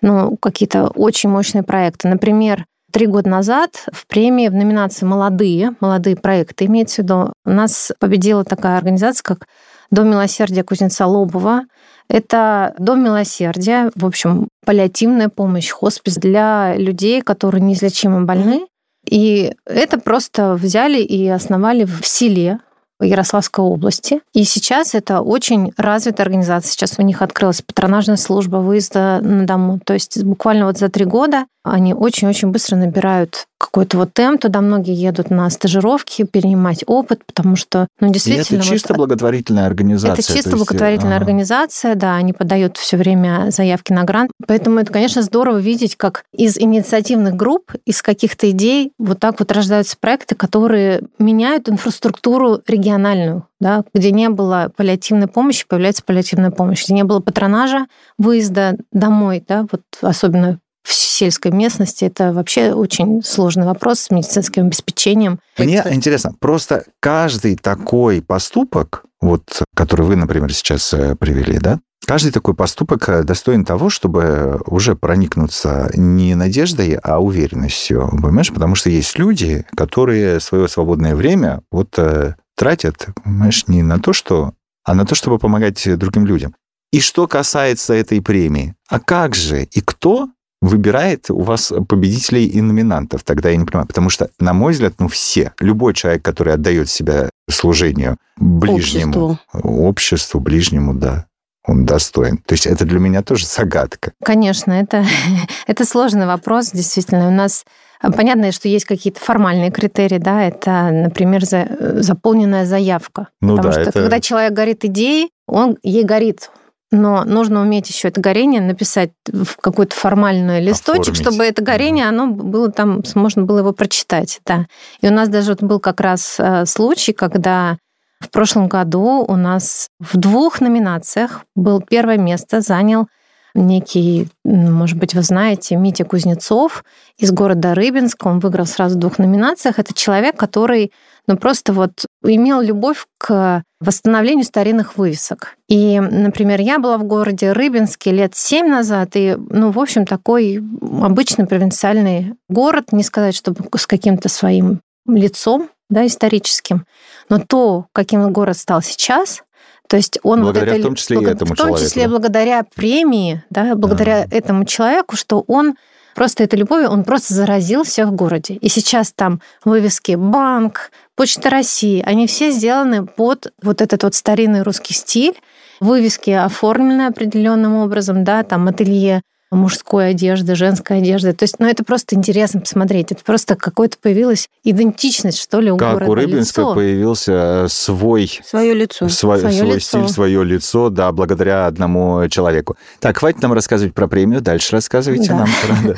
ну, 0.02 0.36
какие-то 0.36 0.88
очень 0.88 1.30
мощные 1.30 1.62
проекты. 1.62 2.08
Например, 2.08 2.66
Три 2.90 3.06
года 3.06 3.28
назад 3.28 3.84
в 3.92 4.06
премии 4.06 4.48
в 4.48 4.54
номинации 4.54 5.04
«Молодые», 5.04 5.74
«Молодые 5.80 6.16
проекты» 6.16 6.64
имеется 6.64 7.02
в 7.02 7.04
виду, 7.04 7.32
у 7.44 7.50
нас 7.50 7.92
победила 8.00 8.44
такая 8.44 8.78
организация, 8.78 9.22
как 9.22 9.46
Дом 9.90 10.08
милосердия 10.08 10.62
Кузнеца 10.62 11.06
Лобова. 11.06 11.64
Это 12.08 12.74
Дом 12.78 13.04
милосердия, 13.04 13.90
в 13.94 14.06
общем, 14.06 14.48
паллиативная 14.64 15.28
помощь, 15.28 15.70
хоспис 15.70 16.14
для 16.14 16.76
людей, 16.76 17.20
которые 17.20 17.60
неизлечимо 17.60 18.22
больны. 18.22 18.66
И 19.06 19.54
это 19.66 19.98
просто 19.98 20.54
взяли 20.54 21.00
и 21.00 21.28
основали 21.28 21.84
в 21.84 22.06
селе 22.06 22.58
Ярославской 23.00 23.64
области. 23.64 24.20
И 24.32 24.44
сейчас 24.44 24.94
это 24.94 25.20
очень 25.20 25.72
развитая 25.76 26.24
организация. 26.26 26.70
Сейчас 26.70 26.98
у 26.98 27.02
них 27.02 27.22
открылась 27.22 27.62
патронажная 27.62 28.16
служба 28.16 28.56
выезда 28.56 29.20
на 29.22 29.46
дому. 29.46 29.80
То 29.84 29.94
есть 29.94 30.22
буквально 30.22 30.66
вот 30.66 30.78
за 30.78 30.88
три 30.88 31.04
года 31.04 31.46
они 31.62 31.94
очень-очень 31.94 32.48
быстро 32.48 32.76
набирают 32.76 33.46
какой-то 33.78 33.98
вот 33.98 34.12
темп. 34.12 34.42
Туда 34.42 34.60
многие 34.60 34.94
едут 34.94 35.30
на 35.30 35.48
стажировки, 35.50 36.24
перенимать 36.24 36.82
опыт, 36.86 37.24
потому 37.24 37.54
что, 37.54 37.86
ну, 38.00 38.10
действительно... 38.10 38.56
И 38.56 38.64
это 38.64 38.68
чисто 38.68 38.94
вот, 38.94 38.98
благотворительная 38.98 39.66
организация. 39.66 40.14
Это 40.14 40.22
чисто 40.22 40.50
то 40.50 40.56
есть, 40.56 40.58
благотворительная 40.58 41.16
ага. 41.16 41.24
организация, 41.24 41.94
да, 41.94 42.16
они 42.16 42.32
подают 42.32 42.76
все 42.76 42.96
время 42.96 43.50
заявки 43.50 43.92
на 43.92 44.02
грант. 44.02 44.32
Поэтому 44.46 44.80
это, 44.80 44.92
конечно, 44.92 45.22
здорово 45.22 45.58
видеть, 45.58 45.96
как 45.96 46.24
из 46.32 46.58
инициативных 46.58 47.34
групп, 47.34 47.72
из 47.84 48.02
каких-то 48.02 48.50
идей 48.50 48.92
вот 48.98 49.20
так 49.20 49.38
вот 49.38 49.52
рождаются 49.52 49.96
проекты, 49.98 50.34
которые 50.34 51.02
меняют 51.20 51.68
инфраструктуру 51.68 52.60
региональную, 52.66 53.46
да, 53.60 53.84
где 53.94 54.10
не 54.10 54.28
было 54.28 54.72
паллиативной 54.76 55.28
помощи, 55.28 55.66
появляется 55.68 56.02
паллиативная 56.02 56.50
помощь, 56.50 56.84
где 56.84 56.94
не 56.94 57.04
было 57.04 57.20
патронажа, 57.20 57.86
выезда 58.18 58.76
домой, 58.92 59.44
да, 59.46 59.66
вот 59.70 59.82
особенно 60.02 60.58
в 60.88 60.94
сельской 60.94 61.52
местности, 61.52 62.06
это 62.06 62.32
вообще 62.32 62.72
очень 62.72 63.22
сложный 63.22 63.66
вопрос 63.66 64.00
с 64.00 64.10
медицинским 64.10 64.66
обеспечением. 64.66 65.38
Мне 65.58 65.84
интересно, 65.90 66.32
просто 66.40 66.84
каждый 67.00 67.56
такой 67.56 68.22
поступок, 68.22 69.04
вот, 69.20 69.62
который 69.76 70.06
вы, 70.06 70.16
например, 70.16 70.52
сейчас 70.54 70.94
э, 70.94 71.14
привели, 71.14 71.58
да, 71.58 71.80
каждый 72.06 72.32
такой 72.32 72.54
поступок 72.54 73.06
э, 73.10 73.22
достоин 73.22 73.66
того, 73.66 73.90
чтобы 73.90 74.62
уже 74.64 74.96
проникнуться 74.96 75.90
не 75.94 76.34
надеждой, 76.34 76.94
а 76.94 77.18
уверенностью, 77.18 78.08
понимаешь? 78.22 78.50
Потому 78.50 78.74
что 78.74 78.88
есть 78.88 79.18
люди, 79.18 79.66
которые 79.76 80.40
свое 80.40 80.68
свободное 80.68 81.14
время 81.14 81.60
вот 81.70 81.98
э, 81.98 82.34
тратят, 82.56 83.08
понимаешь, 83.22 83.64
не 83.66 83.82
на 83.82 84.00
то, 84.00 84.14
что, 84.14 84.54
а 84.84 84.94
на 84.94 85.04
то, 85.04 85.14
чтобы 85.14 85.38
помогать 85.38 85.98
другим 85.98 86.24
людям. 86.24 86.54
И 86.92 87.00
что 87.00 87.26
касается 87.26 87.92
этой 87.92 88.22
премии, 88.22 88.74
а 88.88 89.00
как 89.00 89.34
же 89.34 89.64
и 89.64 89.82
кто 89.82 90.30
выбирает 90.60 91.30
у 91.30 91.40
вас 91.40 91.72
победителей 91.88 92.46
и 92.46 92.60
номинантов, 92.60 93.22
тогда 93.22 93.50
я 93.50 93.56
не 93.56 93.64
понимаю. 93.64 93.86
Потому 93.86 94.10
что, 94.10 94.30
на 94.40 94.52
мой 94.52 94.72
взгляд, 94.72 94.94
ну 94.98 95.08
все, 95.08 95.52
любой 95.60 95.94
человек, 95.94 96.22
который 96.22 96.54
отдает 96.54 96.88
себя 96.88 97.30
служению 97.48 98.16
ближнему, 98.36 99.38
обществу, 99.38 99.38
обществу 99.62 100.40
ближнему, 100.40 100.94
да, 100.94 101.26
он 101.64 101.84
достоин. 101.84 102.38
То 102.38 102.54
есть 102.54 102.66
это 102.66 102.84
для 102.84 102.98
меня 102.98 103.22
тоже 103.22 103.46
загадка. 103.46 104.12
Конечно, 104.24 104.72
это, 104.72 105.04
это 105.66 105.84
сложный 105.84 106.26
вопрос, 106.26 106.70
действительно. 106.72 107.28
У 107.28 107.32
нас 107.32 107.64
Понятно, 108.00 108.52
что 108.52 108.68
есть 108.68 108.84
какие-то 108.84 109.18
формальные 109.18 109.72
критерии, 109.72 110.18
да, 110.18 110.44
это, 110.44 110.90
например, 110.92 111.44
за, 111.44 111.66
заполненная 112.00 112.64
заявка. 112.64 113.28
Ну 113.40 113.56
Потому 113.56 113.74
да, 113.74 113.80
что 113.80 113.90
это... 113.90 114.00
когда 114.00 114.20
человек 114.20 114.52
горит 114.52 114.84
идеей, 114.84 115.30
он 115.48 115.76
ей 115.82 116.04
горит. 116.04 116.50
Но 116.90 117.24
нужно 117.24 117.60
уметь 117.60 117.88
еще 117.90 118.08
это 118.08 118.20
горение 118.20 118.62
написать 118.62 119.10
в 119.26 119.56
какой-то 119.60 119.94
формальный 119.94 120.60
листочек, 120.62 121.12
Оформить. 121.12 121.20
чтобы 121.20 121.44
это 121.44 121.62
горение, 121.62 122.08
оно 122.08 122.28
было 122.28 122.72
там, 122.72 123.02
можно 123.14 123.42
было 123.42 123.58
его 123.58 123.72
прочитать, 123.72 124.40
да. 124.46 124.66
И 125.02 125.08
у 125.08 125.12
нас 125.12 125.28
даже 125.28 125.50
вот 125.50 125.62
был 125.62 125.80
как 125.80 126.00
раз 126.00 126.36
э, 126.38 126.64
случай, 126.64 127.12
когда 127.12 127.76
в 128.20 128.30
прошлом 128.30 128.68
году 128.68 129.24
у 129.26 129.36
нас 129.36 129.90
в 130.00 130.16
двух 130.16 130.60
номинациях 130.60 131.44
был 131.54 131.80
первое 131.82 132.16
место 132.16 132.60
занял 132.62 133.06
некий, 133.54 134.28
может 134.44 134.98
быть, 134.98 135.14
вы 135.14 135.22
знаете, 135.22 135.76
Митя 135.76 136.04
Кузнецов 136.04 136.84
из 137.16 137.32
города 137.32 137.74
Рыбинск. 137.74 138.24
Он 138.26 138.38
выиграл 138.38 138.66
сразу 138.66 138.96
в 138.96 138.98
двух 138.98 139.18
номинациях. 139.18 139.78
Это 139.78 139.94
человек, 139.94 140.36
который 140.36 140.92
ну, 141.28 141.36
просто 141.36 141.72
вот 141.72 142.06
имел 142.24 142.60
любовь 142.60 143.06
к 143.18 143.62
восстановлению 143.80 144.44
старинных 144.44 144.96
вывесок. 144.96 145.56
И, 145.68 146.00
например, 146.00 146.60
я 146.60 146.78
была 146.78 146.98
в 146.98 147.04
городе 147.04 147.52
Рыбинске 147.52 148.10
лет 148.10 148.34
семь 148.34 148.66
назад, 148.66 149.10
и, 149.14 149.36
ну, 149.38 149.70
в 149.70 149.78
общем, 149.78 150.06
такой 150.06 150.56
обычный 150.56 151.46
провинциальный 151.46 152.34
город, 152.48 152.92
не 152.92 153.04
сказать, 153.04 153.36
чтобы 153.36 153.64
с 153.76 153.86
каким-то 153.86 154.28
своим 154.28 154.80
лицом, 155.06 155.68
да, 155.90 156.06
историческим, 156.06 156.86
но 157.28 157.38
то, 157.38 157.86
каким 157.92 158.32
город 158.32 158.56
стал 158.58 158.82
сейчас, 158.82 159.42
то 159.86 159.96
есть 159.96 160.18
он 160.22 160.42
благодаря 160.42 160.72
вот 160.72 160.78
это, 160.78 160.80
в 160.80 160.86
том 160.88 160.94
числе 160.96 161.20
и 161.20 161.24
этому 161.24 161.54
в 161.54 161.56
том 161.56 161.68
человеку, 161.68 161.80
числе 161.80 162.08
благодаря 162.08 162.64
премии, 162.74 163.44
да, 163.50 163.74
благодаря 163.74 164.22
Ага. 164.22 164.36
этому 164.36 164.64
человеку, 164.64 165.16
что 165.16 165.44
он 165.46 165.76
просто 166.14 166.42
этой 166.42 166.58
любовью, 166.58 166.90
он 166.90 167.04
просто 167.04 167.32
заразил 167.32 167.84
всех 167.84 168.08
в 168.08 168.12
городе. 168.12 168.54
И 168.54 168.68
сейчас 168.68 169.12
там 169.12 169.40
вывески 169.64 170.16
банк, 170.16 170.90
Почта 171.18 171.50
России, 171.50 172.00
они 172.06 172.26
все 172.26 172.50
сделаны 172.52 173.04
под 173.04 173.52
вот 173.60 173.82
этот 173.82 174.04
вот 174.04 174.14
старинный 174.14 174.62
русский 174.62 174.94
стиль. 174.94 175.34
Вывески 175.80 176.30
оформлены 176.30 177.06
определенным 177.06 177.74
образом, 177.74 178.24
да, 178.24 178.42
там 178.44 178.66
ателье 178.68 179.20
мужской 179.50 180.10
одежды, 180.10 180.54
женской 180.54 180.98
одежды. 180.98 181.32
То 181.32 181.42
есть, 181.44 181.56
ну, 181.58 181.66
это 181.66 181.82
просто 181.82 182.14
интересно 182.14 182.60
посмотреть. 182.60 183.12
Это 183.12 183.24
просто 183.24 183.56
какой-то 183.56 183.96
появилась 184.00 184.48
идентичность, 184.62 185.40
что 185.40 185.60
ли, 185.60 185.70
у 185.72 185.76
Как 185.76 185.94
города. 185.94 186.10
у 186.10 186.14
Рыбинска 186.14 186.60
лицо. 186.60 186.74
появился 186.74 187.32
э, 187.64 187.68
свой 187.68 188.40
Свое 188.44 188.74
лицо. 188.74 189.08
свой, 189.08 189.38
Своё 189.40 189.52
свой 189.58 189.74
лицо. 189.76 189.80
стиль, 190.00 190.08
свое 190.08 190.44
лицо, 190.44 190.88
да, 190.90 191.10
благодаря 191.12 191.66
одному 191.66 192.28
человеку. 192.28 192.76
Так, 193.00 193.16
хватит 193.18 193.40
нам 193.42 193.52
рассказывать 193.54 193.94
про 193.94 194.06
премию, 194.06 194.40
дальше 194.42 194.72
рассказывайте 194.72 195.28
Да. 195.30 195.36
нам. 195.38 195.48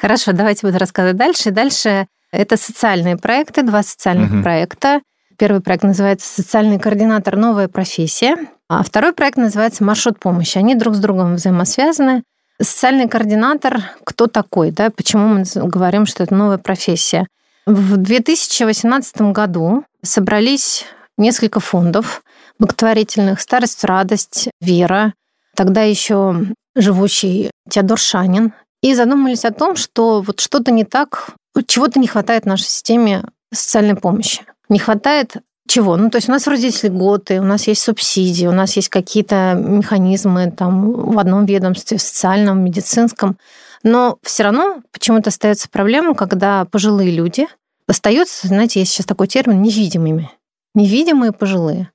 Хорошо, 0.00 0.32
давайте 0.32 0.66
буду 0.66 0.78
рассказывать 0.78 1.16
дальше. 1.16 1.50
Дальше 1.50 2.06
это 2.32 2.56
социальные 2.56 3.16
проекты, 3.16 3.62
два 3.62 3.82
социальных 3.82 4.30
Мгм. 4.30 4.42
проекта. 4.42 5.00
Первый 5.36 5.60
проект 5.60 5.84
называется 5.84 6.28
«Социальный 6.32 6.78
координатор. 6.78 7.36
Новая 7.36 7.68
профессия», 7.68 8.36
а 8.68 8.82
второй 8.82 9.12
проект 9.12 9.38
называется 9.38 9.82
«Маршрут 9.84 10.18
помощи». 10.18 10.58
Они 10.58 10.74
друг 10.74 10.94
с 10.94 10.98
другом 10.98 11.36
взаимосвязаны. 11.36 12.22
Социальный 12.60 13.08
координатор, 13.08 13.80
кто 14.04 14.26
такой, 14.26 14.70
да, 14.70 14.90
почему 14.90 15.28
мы 15.28 15.44
говорим, 15.54 16.04
что 16.04 16.22
это 16.22 16.34
новая 16.34 16.58
профессия? 16.58 17.26
В 17.64 17.96
2018 17.96 19.32
году 19.32 19.84
собрались 20.02 20.84
несколько 21.16 21.58
фондов 21.60 22.22
благотворительных 22.58 23.40
«Старость 23.40 23.82
радость», 23.84 24.50
«Вера», 24.60 25.14
тогда 25.56 25.82
еще 25.82 26.34
живущий 26.76 27.50
Теодор 27.68 27.98
Шанин, 27.98 28.52
и 28.82 28.94
задумались 28.94 29.44
о 29.44 29.52
том, 29.52 29.76
что 29.76 30.20
вот 30.20 30.40
что-то 30.40 30.70
не 30.70 30.84
так, 30.84 31.30
чего-то 31.66 31.98
не 31.98 32.06
хватает 32.06 32.44
в 32.44 32.48
нашей 32.48 32.64
системе 32.64 33.24
социальной 33.52 33.96
помощи. 33.96 34.42
Не 34.68 34.78
хватает 34.78 35.36
чего? 35.68 35.96
Ну, 35.96 36.10
то 36.10 36.16
есть 36.16 36.28
у 36.28 36.32
нас 36.32 36.46
вроде 36.46 36.66
есть 36.66 36.82
льготы, 36.82 37.40
у 37.40 37.44
нас 37.44 37.66
есть 37.68 37.82
субсидии, 37.82 38.46
у 38.46 38.52
нас 38.52 38.74
есть 38.76 38.88
какие-то 38.88 39.54
механизмы 39.54 40.50
там 40.50 40.90
в 40.90 41.18
одном 41.18 41.46
ведомстве, 41.46 41.96
в 41.96 42.02
социальном, 42.02 42.64
медицинском, 42.64 43.38
но 43.82 44.18
все 44.22 44.42
равно 44.42 44.82
почему-то 44.90 45.28
остается 45.28 45.68
проблема, 45.68 46.14
когда 46.14 46.64
пожилые 46.64 47.10
люди 47.10 47.46
остаются, 47.86 48.48
знаете, 48.48 48.80
есть 48.80 48.92
сейчас 48.92 49.06
такой 49.06 49.26
термин, 49.26 49.62
невидимыми. 49.62 50.30
Невидимые 50.74 51.32
пожилые. 51.32 51.90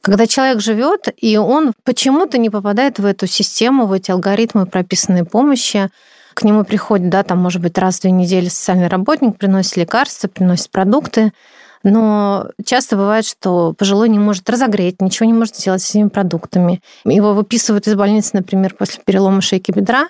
Когда 0.00 0.26
человек 0.26 0.60
живет, 0.60 1.08
и 1.16 1.36
он 1.36 1.72
почему-то 1.84 2.38
не 2.38 2.50
попадает 2.50 2.98
в 2.98 3.04
эту 3.04 3.26
систему, 3.26 3.86
в 3.86 3.92
эти 3.92 4.10
алгоритмы 4.10 4.66
прописанной 4.66 5.24
помощи, 5.24 5.90
к 6.36 6.42
нему 6.44 6.64
приходит, 6.64 7.08
да, 7.08 7.22
там, 7.22 7.38
может 7.38 7.62
быть, 7.62 7.78
раз 7.78 7.96
в 7.96 8.02
две 8.02 8.10
недели 8.10 8.48
социальный 8.48 8.88
работник, 8.88 9.38
приносит 9.38 9.78
лекарства, 9.78 10.28
приносит 10.28 10.70
продукты, 10.70 11.32
но 11.82 12.50
часто 12.62 12.96
бывает, 12.96 13.24
что 13.24 13.72
пожилой 13.72 14.10
не 14.10 14.18
может 14.18 14.48
разогреть, 14.50 15.00
ничего 15.00 15.26
не 15.26 15.32
может 15.32 15.56
сделать 15.56 15.80
с 15.80 15.90
этими 15.90 16.08
продуктами. 16.08 16.82
Его 17.06 17.32
выписывают 17.32 17.88
из 17.88 17.94
больницы, 17.94 18.32
например, 18.34 18.74
после 18.74 19.02
перелома 19.02 19.40
шейки 19.40 19.70
бедра. 19.70 20.08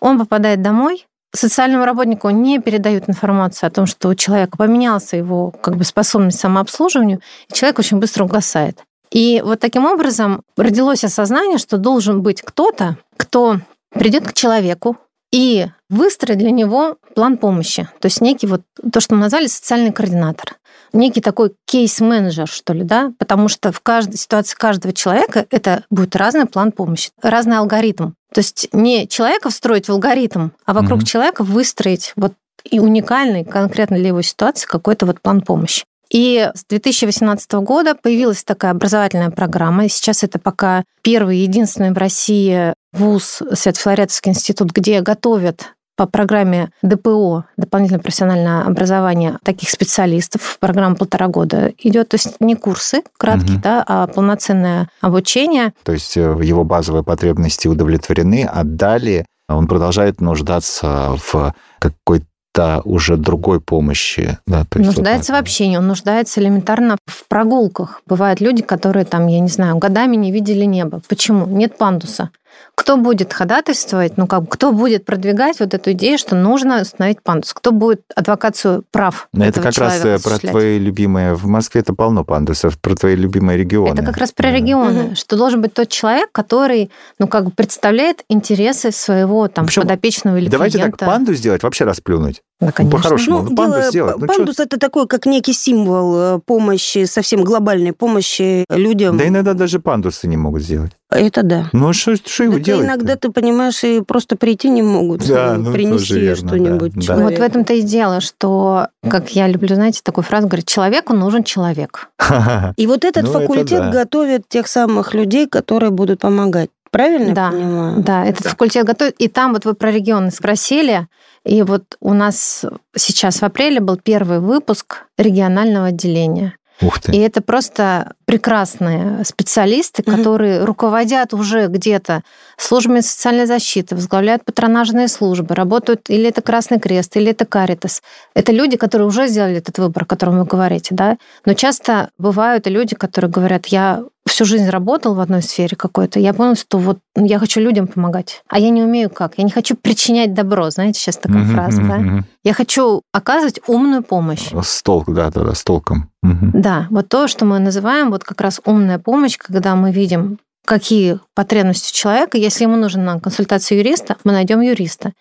Он 0.00 0.18
попадает 0.18 0.60
домой, 0.60 1.06
социальному 1.32 1.84
работнику 1.84 2.30
не 2.30 2.58
передают 2.58 3.08
информацию 3.08 3.68
о 3.68 3.70
том, 3.70 3.86
что 3.86 4.08
у 4.08 4.16
человека 4.16 4.58
поменялся 4.58 5.16
его 5.16 5.52
как 5.52 5.76
бы, 5.76 5.84
способность 5.84 6.38
к 6.38 6.40
самообслуживанию, 6.40 7.20
и 7.48 7.52
человек 7.52 7.78
очень 7.78 7.98
быстро 7.98 8.24
угасает. 8.24 8.82
И 9.12 9.40
вот 9.44 9.60
таким 9.60 9.86
образом 9.86 10.42
родилось 10.56 11.04
осознание, 11.04 11.58
что 11.58 11.78
должен 11.78 12.22
быть 12.22 12.42
кто-то, 12.42 12.96
кто 13.16 13.58
придет 13.92 14.26
к 14.26 14.32
человеку 14.32 14.96
и 15.32 15.66
выстроит 15.88 16.38
для 16.38 16.50
него 16.50 16.96
план 17.14 17.36
помощи. 17.38 17.88
То 18.00 18.06
есть 18.06 18.20
некий 18.20 18.46
вот 18.46 18.62
то, 18.92 19.00
что 19.00 19.14
мы 19.14 19.22
назвали 19.22 19.46
социальный 19.46 19.92
координатор. 19.92 20.56
Некий 20.92 21.20
такой 21.20 21.52
кейс-менеджер, 21.66 22.48
что 22.48 22.72
ли, 22.72 22.82
да? 22.82 23.12
Потому 23.18 23.48
что 23.48 23.70
в 23.70 23.80
каждой 23.80 24.16
ситуации 24.16 24.56
каждого 24.56 24.92
человека 24.92 25.46
это 25.50 25.84
будет 25.88 26.16
разный 26.16 26.46
план 26.46 26.72
помощи, 26.72 27.10
разный 27.22 27.58
алгоритм. 27.58 28.12
То 28.34 28.40
есть 28.40 28.68
не 28.72 29.06
человека 29.06 29.50
встроить 29.50 29.86
в 29.86 29.92
алгоритм, 29.92 30.50
а 30.66 30.72
вокруг 30.72 30.98
Мгм. 30.98 31.06
человека 31.06 31.44
выстроить 31.44 32.12
вот 32.16 32.32
и 32.68 32.78
уникальный 32.80 33.44
конкретно 33.44 33.96
для 33.96 34.08
его 34.08 34.22
ситуации 34.22 34.66
какой-то 34.66 35.06
вот 35.06 35.20
план 35.20 35.40
помощи. 35.40 35.84
И 36.10 36.50
с 36.54 36.64
2018 36.64 37.62
года 37.62 37.94
появилась 37.94 38.42
такая 38.42 38.72
образовательная 38.72 39.30
программа. 39.30 39.86
И 39.86 39.88
сейчас 39.88 40.24
это 40.24 40.40
пока 40.40 40.84
первый 41.02 41.38
единственный 41.38 41.92
в 41.92 41.98
России 41.98 42.74
вуз, 42.92 43.42
Свято-Флориатовский 43.52 44.30
институт, 44.30 44.72
где 44.72 45.00
готовят 45.00 45.74
по 45.96 46.06
программе 46.06 46.70
ДПО, 46.80 47.44
дополнительное 47.58 48.00
профессиональное 48.00 48.62
образование 48.62 49.36
таких 49.44 49.68
специалистов. 49.68 50.56
Программа 50.58 50.96
полтора 50.96 51.28
года 51.28 51.72
идет, 51.78 52.08
то 52.08 52.14
есть 52.14 52.40
не 52.40 52.54
курсы 52.54 53.02
краткие, 53.18 53.54
Мгм. 53.54 53.60
да, 53.60 53.84
а 53.86 54.06
полноценное 54.06 54.88
обучение. 55.02 55.74
То 55.82 55.92
есть 55.92 56.16
э, 56.16 56.20
его 56.42 56.64
базовые 56.64 57.04
потребности 57.04 57.68
удовлетворены, 57.68 58.48
а 58.50 58.64
далее 58.64 59.26
он 59.46 59.66
продолжает 59.66 60.20
нуждаться 60.22 61.16
в 61.30 61.54
какой-то 61.78 62.80
уже 62.84 63.16
другой 63.16 63.60
помощи. 63.60 64.38
Да, 64.46 64.64
то 64.64 64.78
есть 64.78 64.96
нуждается 64.96 65.32
вот 65.32 65.38
в 65.38 65.42
общении, 65.42 65.76
он 65.76 65.86
нуждается 65.86 66.40
элементарно 66.40 66.96
в 67.06 67.28
прогулках. 67.28 68.00
Бывают 68.06 68.40
люди, 68.40 68.62
которые 68.62 69.04
там, 69.04 69.26
я 69.26 69.40
не 69.40 69.48
знаю, 69.48 69.76
годами 69.76 70.16
не 70.16 70.32
видели 70.32 70.64
небо. 70.64 71.02
Почему? 71.08 71.46
Нет 71.46 71.76
пандуса. 71.78 72.30
Кто 72.74 72.96
будет 72.96 73.32
ходатайствовать, 73.32 74.16
ну 74.16 74.26
как 74.26 74.48
кто 74.48 74.72
будет 74.72 75.04
продвигать 75.04 75.60
вот 75.60 75.74
эту 75.74 75.92
идею, 75.92 76.18
что 76.18 76.34
нужно 76.34 76.80
установить 76.82 77.22
пандус? 77.22 77.52
Кто 77.52 77.72
будет 77.72 78.02
адвокацию 78.14 78.84
прав? 78.90 79.28
Это 79.34 79.44
этого 79.44 79.64
как 79.64 79.78
раз 79.78 80.04
э, 80.04 80.18
про 80.18 80.38
твои 80.38 80.78
любимые... 80.78 81.34
В 81.34 81.46
Москве 81.46 81.82
это 81.82 81.92
полно 81.94 82.24
пандусов, 82.24 82.78
про 82.78 82.94
твои 82.94 83.16
любимые 83.16 83.58
регионы. 83.58 83.92
Это 83.92 84.02
как 84.02 84.16
раз 84.16 84.32
про 84.32 84.50
регионы, 84.50 85.02
Мгм. 85.02 85.16
что 85.16 85.36
должен 85.36 85.60
быть 85.60 85.74
тот 85.74 85.88
человек, 85.88 86.30
который, 86.32 86.90
ну, 87.18 87.28
как 87.28 87.44
бы 87.44 87.50
представляет 87.50 88.24
интересы 88.28 88.92
своего 88.92 89.48
там 89.48 89.66
Причем 89.66 89.82
подопечного 89.82 90.36
или 90.36 90.48
Давайте 90.48 90.78
клиента. 90.78 90.98
так, 90.98 91.08
панду 91.08 91.34
сделать, 91.34 91.62
вообще 91.62 91.84
расплюнуть. 91.84 92.42
Да, 92.60 92.72
конечно. 92.72 92.98
по-хорошему. 92.98 93.42
Ну, 93.42 93.56
пандус 93.56 93.76
дело- 93.78 93.90
сделать, 93.90 94.16
ну, 94.18 94.26
пандус 94.26 94.58
это 94.60 94.78
такой, 94.78 95.06
как 95.06 95.24
некий 95.24 95.54
символ 95.54 96.16
э, 96.36 96.40
помощи, 96.44 97.04
совсем 97.06 97.42
глобальной 97.42 97.92
помощи 97.92 98.66
людям. 98.70 99.16
Да 99.16 99.26
иногда 99.26 99.54
даже 99.54 99.80
пандусы 99.80 100.28
не 100.28 100.36
могут 100.36 100.62
сделать. 100.62 100.92
Это 101.10 101.42
да. 101.42 101.70
Ну, 101.72 101.88
а 101.88 101.92
что, 101.94 102.14
что 102.16 102.44
его 102.44 102.58
делать? 102.58 102.84
иногда 102.86 103.16
ты 103.16 103.30
понимаешь 103.30 103.82
и 103.82 104.02
просто 104.02 104.36
прийти 104.36 104.68
не 104.68 104.82
могут, 104.82 105.26
Да, 105.26 105.54
э, 105.54 105.56
ну, 105.56 105.72
принести 105.72 106.20
верно, 106.20 106.48
что-нибудь 106.48 106.92
да, 107.06 107.16
да. 107.16 107.22
Вот 107.24 107.38
в 107.38 107.40
этом-то 107.40 107.72
и 107.72 107.80
дело, 107.82 108.20
что, 108.20 108.88
как 109.08 109.30
я 109.34 109.48
люблю, 109.48 109.74
знаете, 109.74 110.00
такую 110.04 110.24
фразу, 110.24 110.46
говорит, 110.46 110.66
человеку 110.66 111.14
нужен 111.14 111.42
человек. 111.44 112.10
И 112.76 112.86
вот 112.86 113.04
этот 113.06 113.24
Ну, 113.24 113.30
это 113.30 113.40
факультет 113.40 113.80
да. 113.80 113.90
готовит 113.90 114.48
тех 114.48 114.66
самых 114.68 115.14
людей, 115.14 115.46
которые 115.48 115.90
будут 115.90 116.20
помогать. 116.20 116.68
Правильно 116.90 117.32
Да, 117.34 117.46
я 117.46 117.50
понимаю? 117.52 118.02
Да, 118.02 118.24
этот 118.26 118.46
факультет 118.46 118.84
готовит. 118.84 119.14
И 119.18 119.28
там 119.28 119.52
вот 119.54 119.64
вы 119.64 119.74
про 119.74 119.90
регионы 119.92 120.30
спросили, 120.30 121.06
и 121.44 121.62
вот 121.62 121.96
у 122.00 122.12
нас 122.14 122.64
сейчас 122.96 123.40
в 123.40 123.42
апреле 123.44 123.80
был 123.80 123.96
первый 123.96 124.40
выпуск 124.40 125.06
регионального 125.18 125.86
отделения. 125.86 126.54
Ух 126.82 126.96
И 126.98 127.00
ты. 127.12 127.22
это 127.24 127.42
просто 127.42 128.14
прекрасные 128.24 129.22
специалисты, 129.26 130.02
Мгм. 130.06 130.16
которые 130.16 130.64
руководят 130.64 131.34
уже 131.34 131.66
где-то 131.66 132.22
службами 132.56 133.00
социальной 133.00 133.44
защиты, 133.44 133.94
возглавляют 133.94 134.44
патронажные 134.46 135.08
службы, 135.08 135.54
работают 135.54 136.08
или 136.08 136.28
это 136.28 136.40
Красный 136.40 136.80
Крест, 136.80 137.16
или 137.18 137.32
это 137.32 137.44
Каритас. 137.44 138.02
Это 138.34 138.52
люди, 138.52 138.78
которые 138.78 139.08
уже 139.08 139.28
сделали 139.28 139.56
этот 139.58 139.78
выбор, 139.78 140.04
о 140.04 140.06
котором 140.06 140.38
вы 140.38 140.44
говорите, 140.46 140.94
да. 140.94 141.18
Но 141.44 141.52
часто 141.52 142.10
бывают 142.16 142.66
и 142.66 142.70
люди, 142.70 142.94
которые 142.94 143.30
говорят, 143.30 143.66
я 143.66 144.02
всю 144.30 144.44
жизнь 144.44 144.68
работал 144.68 145.14
в 145.14 145.20
одной 145.20 145.42
сфере 145.42 145.76
какой-то, 145.76 146.18
я 146.18 146.32
понял, 146.32 146.56
что 146.56 146.78
вот 146.78 146.98
ну, 147.14 147.26
я 147.26 147.38
хочу 147.38 147.60
людям 147.60 147.86
помогать, 147.86 148.42
а 148.48 148.58
я 148.58 148.70
не 148.70 148.82
умею 148.82 149.10
как. 149.10 149.34
Я 149.36 149.44
не 149.44 149.50
хочу 149.50 149.76
причинять 149.76 150.32
добро, 150.34 150.70
знаете, 150.70 151.00
сейчас 151.00 151.16
такая 151.16 151.42
Мгм, 151.42 151.54
фраза, 151.54 151.82
да. 151.82 151.98
мгм, 151.98 152.06
мгм. 152.06 152.24
Я 152.42 152.54
хочу 152.54 153.02
оказывать 153.12 153.60
умную 153.66 154.02
помощь. 154.02 154.50
С 154.62 154.82
толк, 154.82 155.12
да, 155.12 155.30
да, 155.30 155.44
да, 155.44 155.54
с 155.54 155.62
толком. 155.62 156.10
Мгм. 156.22 156.52
Да, 156.54 156.86
вот 156.90 157.08
то, 157.08 157.28
что 157.28 157.44
мы 157.44 157.58
называем 157.58 158.10
вот 158.10 158.24
как 158.24 158.40
раз 158.40 158.60
умная 158.64 158.98
помощь, 158.98 159.36
когда 159.36 159.74
мы 159.74 159.92
видим, 159.92 160.38
какие 160.64 161.18
потребности 161.34 161.92
у 161.92 161.96
человека. 161.96 162.38
Если 162.38 162.64
ему 162.64 162.76
нужна 162.76 163.18
консультация 163.18 163.78
юриста, 163.78 164.16
мы 164.24 164.32
найдем 164.32 164.60
юриста. 164.60 165.12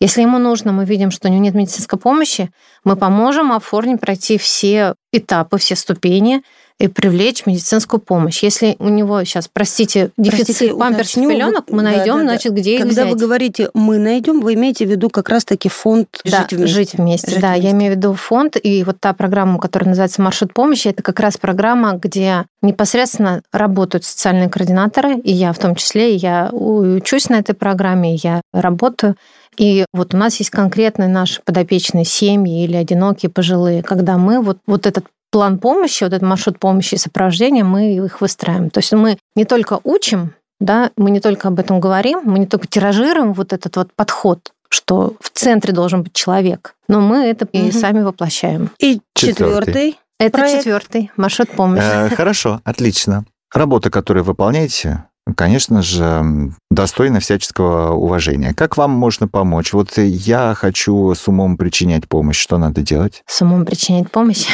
Если 0.00 0.20
ему 0.20 0.38
нужно, 0.38 0.72
мы 0.72 0.84
видим, 0.84 1.10
что 1.10 1.28
у 1.28 1.30
него 1.30 1.42
нет 1.42 1.54
медицинской 1.54 1.98
помощи, 1.98 2.50
мы 2.84 2.96
поможем 2.96 3.52
оформить, 3.52 4.00
пройти 4.00 4.36
все 4.36 4.94
этапы, 5.12 5.58
все 5.58 5.74
ступени 5.74 6.42
и 6.78 6.88
привлечь 6.88 7.46
медицинскую 7.46 8.00
помощь. 8.00 8.42
Если 8.42 8.76
у 8.78 8.88
него 8.88 9.22
сейчас, 9.24 9.48
простите, 9.50 10.10
дефицит 10.18 10.46
Простите, 10.46 10.74
памперсов 10.74 11.16
уточню, 11.16 11.30
пеленок, 11.30 11.64
мы 11.70 11.82
да, 11.82 11.90
найдем, 11.90 12.14
да, 12.14 12.22
да. 12.22 12.28
значит, 12.28 12.52
где 12.52 12.74
их 12.74 12.80
Когда 12.82 13.02
взять. 13.02 13.12
вы 13.12 13.18
говорите 13.18 13.70
«мы 13.72 13.98
найдем», 13.98 14.40
вы 14.40 14.54
имеете 14.54 14.84
в 14.84 14.90
виду 14.90 15.08
как 15.08 15.30
раз-таки 15.30 15.70
фонд 15.70 16.08
Да, 16.24 16.42
«Жить 16.42 16.52
вместе». 16.52 16.74
Жить 16.74 16.94
вместе, 16.94 17.30
Жить 17.30 17.40
да. 17.40 17.54
Я 17.54 17.60
вместе. 17.60 17.76
имею 17.76 17.92
в 17.94 17.96
виду 17.96 18.12
фонд, 18.12 18.56
и 18.62 18.84
вот 18.84 19.00
та 19.00 19.14
программа, 19.14 19.58
которая 19.58 19.88
называется 19.88 20.20
«Маршрут 20.20 20.52
помощи», 20.52 20.88
это 20.88 21.02
как 21.02 21.18
раз 21.20 21.38
программа, 21.38 21.94
где 21.94 22.44
непосредственно 22.60 23.42
работают 23.52 24.04
социальные 24.04 24.50
координаторы, 24.50 25.16
и 25.18 25.32
я 25.32 25.52
в 25.54 25.58
том 25.58 25.76
числе, 25.76 26.14
и 26.14 26.18
я 26.18 26.50
учусь 26.52 27.30
на 27.30 27.36
этой 27.36 27.54
программе, 27.54 28.16
я 28.16 28.42
работаю. 28.52 29.16
И 29.56 29.86
вот 29.94 30.12
у 30.12 30.18
нас 30.18 30.36
есть 30.36 30.50
конкретные 30.50 31.08
наши 31.08 31.40
подопечные 31.42 32.04
семьи 32.04 32.64
или 32.64 32.76
одинокие 32.76 33.30
пожилые, 33.30 33.82
когда 33.82 34.18
мы 34.18 34.42
вот, 34.42 34.58
вот 34.66 34.84
этот 34.84 35.06
план 35.30 35.58
помощи, 35.58 36.04
вот 36.04 36.12
этот 36.12 36.22
маршрут 36.28 36.58
помощи 36.58 36.94
и 36.94 36.98
сопровождения, 36.98 37.64
мы 37.64 37.94
их 37.96 38.20
выстраиваем. 38.20 38.70
То 38.70 38.78
есть 38.78 38.92
мы 38.92 39.18
не 39.34 39.44
только 39.44 39.80
учим, 39.84 40.34
да, 40.60 40.90
мы 40.96 41.10
не 41.10 41.20
только 41.20 41.48
об 41.48 41.58
этом 41.58 41.80
говорим, 41.80 42.20
мы 42.24 42.38
не 42.38 42.46
только 42.46 42.66
тиражируем 42.66 43.32
вот 43.32 43.52
этот 43.52 43.76
вот 43.76 43.90
подход, 43.94 44.52
что 44.68 45.14
в 45.20 45.30
центре 45.30 45.72
должен 45.72 46.02
быть 46.02 46.12
человек, 46.14 46.74
но 46.88 47.00
мы 47.00 47.24
это 47.24 47.46
и 47.52 47.62
Мгм. 47.64 47.72
сами 47.72 48.00
воплощаем. 48.02 48.70
И 48.78 49.00
четвертый. 49.14 49.98
Это 50.18 50.38
Проект. 50.38 50.58
четвертый 50.60 51.10
маршрут 51.16 51.50
помощи. 51.50 51.82
Э, 51.84 52.08
Хорошо, 52.08 52.62
отлично. 52.64 53.26
Работа, 53.52 53.90
которую 53.90 54.24
выполняете, 54.24 55.04
конечно 55.34 55.82
же, 55.82 56.52
достойна 56.70 57.20
всяческого 57.20 57.92
уважения. 57.92 58.54
Как 58.54 58.76
вам 58.76 58.90
можно 58.92 59.26
помочь? 59.28 59.72
Вот 59.72 59.96
я 59.98 60.54
хочу 60.54 61.14
с 61.14 61.26
умом 61.28 61.56
причинять 61.56 62.08
помощь. 62.08 62.38
Что 62.38 62.58
надо 62.58 62.82
делать? 62.82 63.22
С 63.26 63.42
умом 63.42 63.64
причинять 63.64 64.10
помощь. 64.10 64.46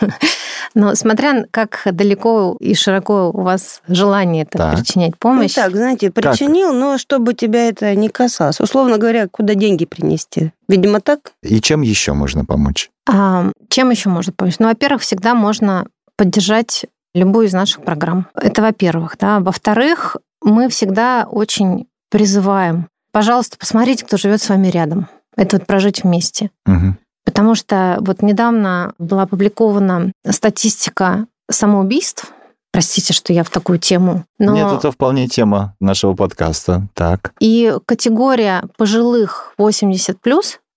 Но 0.74 0.94
смотря 0.94 1.44
как 1.50 1.82
далеко 1.84 2.56
и 2.60 2.74
широко 2.74 3.30
у 3.30 3.42
вас 3.42 3.82
желание 3.88 4.44
это 4.44 4.58
Так. 4.58 4.76
причинять 4.78 5.10
Ну 5.12 5.16
помощь. 5.18 5.52
так, 5.54 5.72
знаете, 5.72 6.10
причинил, 6.10 6.72
но 6.72 6.96
чтобы 6.96 7.34
тебя 7.34 7.68
это 7.68 7.94
не 7.94 8.08
касалось. 8.08 8.60
Условно 8.60 8.96
говоря, 8.96 9.28
куда 9.28 9.54
деньги 9.54 9.84
принести. 9.84 10.52
Видимо, 10.68 11.00
так? 11.00 11.32
И 11.42 11.60
чем 11.60 11.82
еще 11.82 12.14
можно 12.14 12.44
помочь? 12.46 12.90
А, 13.06 13.50
чем 13.68 13.90
еще 13.90 14.08
можно 14.08 14.32
помочь? 14.32 14.54
Ну, 14.60 14.68
во-первых, 14.68 15.02
всегда 15.02 15.34
можно 15.34 15.86
поддержать 16.16 16.86
любую 17.14 17.46
из 17.46 17.52
наших 17.52 17.82
программ. 17.82 18.26
Это 18.34 18.62
во-первых. 18.62 19.16
Да. 19.18 19.40
Во-вторых, 19.40 20.16
мы 20.42 20.68
всегда 20.68 21.26
очень 21.30 21.86
призываем, 22.10 22.88
пожалуйста, 23.12 23.56
посмотрите, 23.58 24.04
кто 24.04 24.16
живет 24.16 24.42
с 24.42 24.48
вами 24.48 24.68
рядом. 24.68 25.08
Это 25.36 25.56
вот 25.56 25.66
прожить 25.66 26.04
вместе. 26.04 26.50
Мгм. 26.66 26.98
Потому 27.24 27.54
что 27.54 27.98
вот 28.00 28.22
недавно 28.22 28.94
была 28.98 29.22
опубликована 29.22 30.12
статистика 30.28 31.26
самоубийств. 31.50 32.32
Простите, 32.72 33.12
что 33.12 33.32
я 33.32 33.44
в 33.44 33.50
такую 33.50 33.78
тему. 33.78 34.24
Но 34.38 34.54
Нет, 34.54 34.72
это 34.72 34.90
вполне 34.90 35.28
тема 35.28 35.74
нашего 35.78 36.14
подкаста. 36.14 36.88
Так. 36.94 37.32
и 37.38 37.74
категория 37.86 38.64
пожилых 38.76 39.54
80 39.58 40.18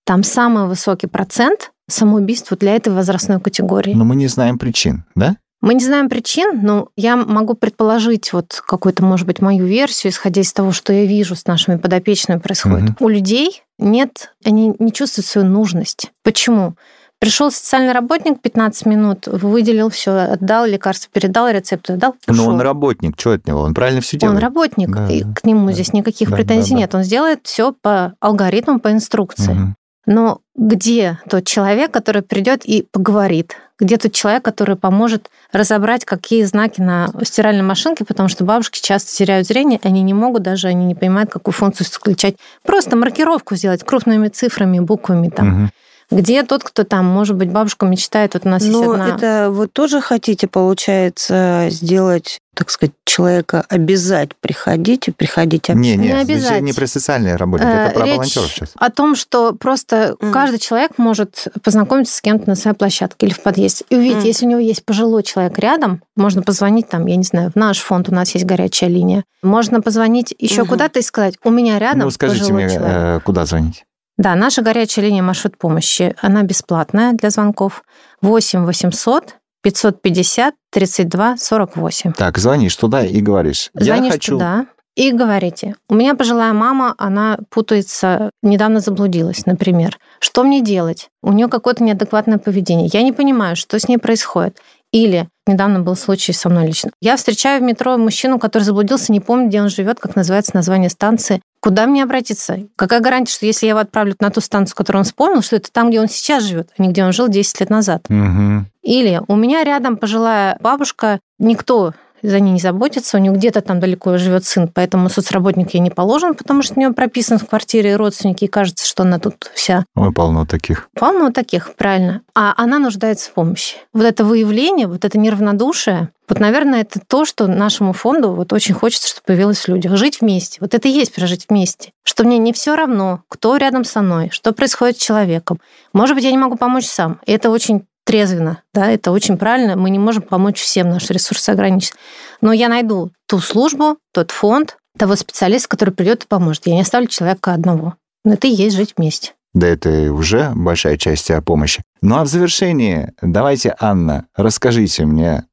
там 0.04 0.22
самый 0.22 0.68
высокий 0.68 1.08
процент 1.08 1.72
самоубийств 1.88 2.50
вот 2.50 2.60
для 2.60 2.76
этой 2.76 2.92
возрастной 2.92 3.40
категории. 3.40 3.94
Но 3.94 4.04
мы 4.04 4.14
не 4.14 4.28
знаем 4.28 4.58
причин, 4.58 5.04
да? 5.14 5.36
Мы 5.62 5.74
не 5.74 5.84
знаем 5.84 6.08
причин, 6.08 6.60
но 6.62 6.88
я 6.96 7.16
могу 7.16 7.54
предположить 7.54 8.32
вот 8.32 8.62
какую-то, 8.66 9.02
может 9.04 9.26
быть, 9.26 9.40
мою 9.40 9.64
версию, 9.66 10.12
исходя 10.12 10.42
из 10.42 10.52
того, 10.52 10.70
что 10.72 10.92
я 10.92 11.06
вижу 11.06 11.34
с 11.34 11.46
нашими 11.46 11.76
подопечными 11.76 12.38
происходит. 12.38 12.82
Мгм. 12.90 12.96
У 13.00 13.08
людей 13.08 13.62
нет, 13.78 14.34
они 14.44 14.74
не 14.78 14.92
чувствуют 14.92 15.26
свою 15.26 15.46
нужность. 15.48 16.12
Почему? 16.22 16.74
Пришел 17.18 17.50
социальный 17.50 17.92
работник 17.92 18.42
15 18.42 18.84
минут, 18.84 19.26
выделил 19.26 19.88
все, 19.88 20.10
отдал 20.32 20.66
лекарство, 20.66 21.08
передал 21.10 21.48
рецепт, 21.48 21.88
отдал. 21.88 22.14
Но 22.26 22.34
ушел. 22.34 22.48
он 22.50 22.60
работник, 22.60 23.18
что 23.18 23.32
от 23.32 23.46
него? 23.46 23.62
Он 23.62 23.72
правильно 23.72 24.02
все 24.02 24.16
Он 24.16 24.20
делает. 24.20 24.42
работник, 24.42 24.90
Да, 24.90 25.08
и 25.10 25.22
да, 25.22 25.32
к 25.32 25.44
нему 25.44 25.66
да. 25.68 25.72
здесь 25.72 25.94
никаких 25.94 26.28
Да, 26.28 26.36
претензий 26.36 26.72
да, 26.72 26.76
да. 26.76 26.80
нет. 26.82 26.94
Он 26.94 27.02
сделает 27.04 27.40
все 27.44 27.72
по 27.72 28.12
алгоритмам, 28.20 28.80
по 28.80 28.92
инструкции. 28.92 29.52
Мгм. 29.54 29.76
Но 30.06 30.40
где 30.54 31.18
тот 31.28 31.44
человек, 31.46 31.90
который 31.90 32.22
придет 32.22 32.64
и 32.64 32.86
поговорит? 32.90 33.56
Где 33.78 33.98
тот 33.98 34.12
человек, 34.12 34.44
который 34.44 34.76
поможет 34.76 35.28
разобрать, 35.52 36.04
какие 36.04 36.44
знаки 36.44 36.80
на 36.80 37.08
стиральной 37.22 37.64
машинке, 37.64 38.04
потому 38.04 38.28
что 38.28 38.44
бабушки 38.44 38.80
часто 38.80 39.12
теряют 39.14 39.46
зрение, 39.46 39.80
они 39.82 40.02
не 40.02 40.14
могут 40.14 40.42
даже, 40.42 40.68
они 40.68 40.86
не 40.86 40.94
понимают, 40.94 41.30
какую 41.30 41.52
функцию 41.52 41.86
включать. 41.90 42.36
Просто 42.64 42.96
маркировку 42.96 43.56
сделать 43.56 43.84
крупными 43.84 44.28
цифрами, 44.28 44.78
буквами 44.78 45.28
там. 45.28 45.48
Мгм. 45.48 45.70
Где 46.10 46.44
тот, 46.44 46.62
кто 46.62 46.84
там, 46.84 47.04
может 47.06 47.34
быть, 47.36 47.50
бабушка 47.50 47.84
мечтает, 47.86 48.34
вот 48.34 48.46
у 48.46 48.48
нас 48.48 48.62
есть 48.62 48.72
Но 48.72 48.92
одна... 48.92 49.14
это 49.16 49.50
вы 49.50 49.66
тоже 49.66 50.00
хотите, 50.00 50.46
получается, 50.46 51.66
сделать, 51.70 52.38
так 52.54 52.70
сказать, 52.70 52.92
человека 53.04 53.64
обязать 53.68 54.30
приходить 54.36 55.08
и 55.08 55.10
приходить 55.10 55.68
Не, 55.68 55.72
общаться? 55.74 55.90
не, 55.90 55.96
Не 55.96 56.08
значит, 56.10 56.30
обязать. 56.30 56.62
не 56.62 56.72
про 56.72 56.86
социальные 56.86 57.34
работники, 57.36 57.68
Э, 57.68 57.86
это 57.86 57.94
про 57.98 58.04
речь 58.04 58.14
волонтеров 58.14 58.50
сейчас. 58.52 58.70
О 58.76 58.90
том, 58.90 59.16
что 59.16 59.52
просто 59.52 60.16
Мгм. 60.20 60.32
каждый 60.32 60.58
человек 60.60 60.92
может 60.96 61.48
познакомиться 61.64 62.16
с 62.16 62.20
кем-то 62.20 62.48
на 62.48 62.54
своей 62.54 62.76
площадке 62.76 63.26
или 63.26 63.32
в 63.34 63.42
подъезде. 63.42 63.84
И 63.90 63.96
увидеть, 63.96 64.18
Мгм. 64.18 64.26
если 64.26 64.46
у 64.46 64.48
него 64.50 64.60
есть 64.60 64.84
пожилой 64.84 65.24
человек 65.24 65.58
рядом, 65.58 66.02
можно 66.14 66.42
позвонить 66.42 66.88
там, 66.88 67.06
я 67.06 67.16
не 67.16 67.24
знаю, 67.24 67.50
в 67.50 67.56
наш 67.56 67.78
фонд 67.80 68.08
у 68.10 68.14
нас 68.14 68.32
есть 68.34 68.46
горячая 68.46 68.90
линия. 68.90 69.24
Можно 69.42 69.82
позвонить 69.82 70.32
еще 70.38 70.62
Мгм. 70.62 70.68
куда-то 70.70 71.00
и 71.00 71.02
сказать, 71.02 71.34
у 71.42 71.50
меня 71.50 71.78
рядом 71.80 72.00
Ну, 72.02 72.10
скажите 72.10 72.42
пожилой 72.44 72.64
мне, 72.64 72.74
человек. 72.76 72.96
э, 72.96 73.20
куда 73.24 73.44
звонить? 73.44 73.84
Да, 74.16 74.34
наша 74.34 74.62
горячая 74.62 75.04
линия 75.04 75.22
маршрут 75.22 75.58
помощи, 75.58 76.14
она 76.20 76.42
бесплатная 76.42 77.12
для 77.12 77.30
звонков. 77.30 77.84
8 78.22 78.64
800 78.64 79.36
550 79.62 80.54
32 80.70 81.36
48. 81.36 82.12
Так, 82.12 82.38
звонишь 82.38 82.76
туда 82.76 83.04
и 83.04 83.20
говоришь. 83.20 83.70
Звонишь 83.74 84.06
я 84.06 84.12
хочу 84.12 84.32
туда, 84.32 84.66
и 84.96 85.12
говорите, 85.12 85.76
у 85.90 85.94
меня 85.94 86.14
пожилая 86.14 86.54
мама, 86.54 86.94
она 86.96 87.38
путается, 87.50 88.30
недавно 88.42 88.80
заблудилась, 88.80 89.44
например. 89.44 89.98
Что 90.20 90.42
мне 90.42 90.62
делать? 90.62 91.10
У 91.22 91.32
нее 91.32 91.48
какое-то 91.48 91.84
неадекватное 91.84 92.38
поведение. 92.38 92.88
Я 92.90 93.02
не 93.02 93.12
понимаю, 93.12 93.56
что 93.56 93.78
с 93.78 93.88
ней 93.88 93.98
происходит. 93.98 94.58
Или 94.92 95.28
недавно 95.46 95.80
был 95.80 95.96
случай 95.96 96.32
со 96.32 96.48
мной 96.48 96.66
лично. 96.66 96.90
Я 97.00 97.16
встречаю 97.16 97.60
в 97.60 97.64
метро 97.64 97.96
мужчину, 97.96 98.38
который 98.38 98.62
заблудился, 98.62 99.12
не 99.12 99.20
помню, 99.20 99.48
где 99.48 99.60
он 99.62 99.68
живет, 99.68 100.00
как 100.00 100.16
называется 100.16 100.52
название 100.54 100.90
станции. 100.90 101.40
Куда 101.60 101.86
мне 101.86 102.02
обратиться? 102.02 102.60
Какая 102.76 103.00
гарантия, 103.00 103.32
что 103.32 103.46
если 103.46 103.66
я 103.66 103.70
его 103.70 103.80
отправлю 103.80 104.14
на 104.20 104.30
ту 104.30 104.40
станцию, 104.40 104.76
которую 104.76 105.00
он 105.00 105.04
вспомнил, 105.04 105.42
что 105.42 105.56
это 105.56 105.72
там, 105.72 105.88
где 105.88 106.00
он 106.00 106.08
сейчас 106.08 106.44
живет, 106.44 106.70
а 106.76 106.82
не 106.82 106.88
где 106.90 107.04
он 107.04 107.12
жил 107.12 107.28
10 107.28 107.60
лет 107.60 107.70
назад? 107.70 108.04
Угу. 108.08 108.66
Или 108.82 109.20
у 109.26 109.36
меня 109.36 109.64
рядом 109.64 109.96
пожилая 109.96 110.56
бабушка, 110.60 111.18
никто 111.38 111.92
за 112.26 112.40
ней 112.40 112.52
не 112.52 112.60
заботится, 112.60 113.16
у 113.16 113.20
нее 113.20 113.32
где-то 113.32 113.60
там 113.60 113.80
далеко 113.80 114.18
живет 114.18 114.44
сын, 114.44 114.68
поэтому 114.72 115.08
соцработник 115.08 115.74
ей 115.74 115.80
не 115.80 115.90
положен, 115.90 116.34
потому 116.34 116.62
что 116.62 116.74
у 116.74 116.80
нее 116.80 116.92
прописан 116.92 117.38
в 117.38 117.46
квартире 117.46 117.96
родственники, 117.96 118.44
и 118.44 118.48
кажется, 118.48 118.86
что 118.86 119.02
она 119.02 119.18
тут 119.18 119.50
вся. 119.54 119.84
Ой, 119.94 120.12
полно 120.12 120.46
таких. 120.46 120.88
Полно 120.94 121.30
таких, 121.30 121.74
правильно. 121.76 122.22
А 122.34 122.54
она 122.56 122.78
нуждается 122.78 123.30
в 123.30 123.34
помощи. 123.34 123.76
Вот 123.92 124.04
это 124.04 124.24
выявление, 124.24 124.86
вот 124.86 125.04
это 125.04 125.18
неравнодушие, 125.18 126.10
вот, 126.28 126.40
наверное, 126.40 126.80
это 126.80 127.00
то, 127.06 127.24
что 127.24 127.46
нашему 127.46 127.92
фонду 127.92 128.32
вот 128.32 128.52
очень 128.52 128.74
хочется, 128.74 129.08
чтобы 129.08 129.26
появилось 129.26 129.60
в 129.60 129.68
людях. 129.68 129.96
Жить 129.96 130.20
вместе. 130.20 130.58
Вот 130.60 130.74
это 130.74 130.88
и 130.88 130.90
есть 130.90 131.14
прожить 131.14 131.46
вместе. 131.48 131.92
Что 132.02 132.24
мне 132.24 132.38
не 132.38 132.52
все 132.52 132.74
равно, 132.74 133.22
кто 133.28 133.56
рядом 133.56 133.84
со 133.84 134.02
мной, 134.02 134.30
что 134.32 134.52
происходит 134.52 134.98
с 134.98 135.04
человеком. 135.04 135.60
Может 135.92 136.16
быть, 136.16 136.24
я 136.24 136.32
не 136.32 136.38
могу 136.38 136.56
помочь 136.56 136.86
сам. 136.86 137.20
И 137.26 137.32
это 137.32 137.50
очень 137.50 137.86
трезвенно, 138.06 138.62
да, 138.72 138.90
это 138.90 139.10
очень 139.10 139.36
правильно. 139.36 139.76
Мы 139.76 139.90
не 139.90 139.98
можем 139.98 140.22
помочь 140.22 140.60
всем, 140.60 140.88
наши 140.88 141.12
ресурсы 141.12 141.50
ограничены. 141.50 141.98
Но 142.40 142.52
я 142.52 142.68
найду 142.68 143.10
ту 143.26 143.40
службу, 143.40 143.98
тот 144.12 144.30
фонд, 144.30 144.78
того 144.96 145.16
специалиста, 145.16 145.68
который 145.68 145.92
придет 145.92 146.24
и 146.24 146.26
поможет. 146.26 146.66
Я 146.66 146.74
не 146.74 146.80
оставлю 146.80 147.08
человека 147.08 147.52
одного. 147.52 147.94
Но 148.24 148.34
это 148.34 148.46
и 148.46 148.50
есть 148.50 148.76
жить 148.76 148.94
вместе. 148.96 149.32
Да 149.52 149.66
это 149.66 150.12
уже 150.12 150.52
большая 150.54 150.96
часть 150.96 151.30
о 151.30 151.42
помощи. 151.42 151.82
Ну 152.00 152.16
а 152.16 152.24
в 152.24 152.28
завершении 152.28 153.12
давайте, 153.22 153.74
Анна, 153.80 154.26
расскажите 154.34 155.04
мне, 155.04 155.44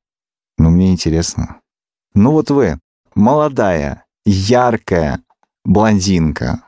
ну 0.57 0.69
мне 0.69 0.91
интересно. 0.91 1.57
Ну 2.13 2.31
вот 2.31 2.51
вы, 2.51 2.79
молодая, 3.15 4.05
яркая 4.25 5.21
блондинка, 5.65 6.62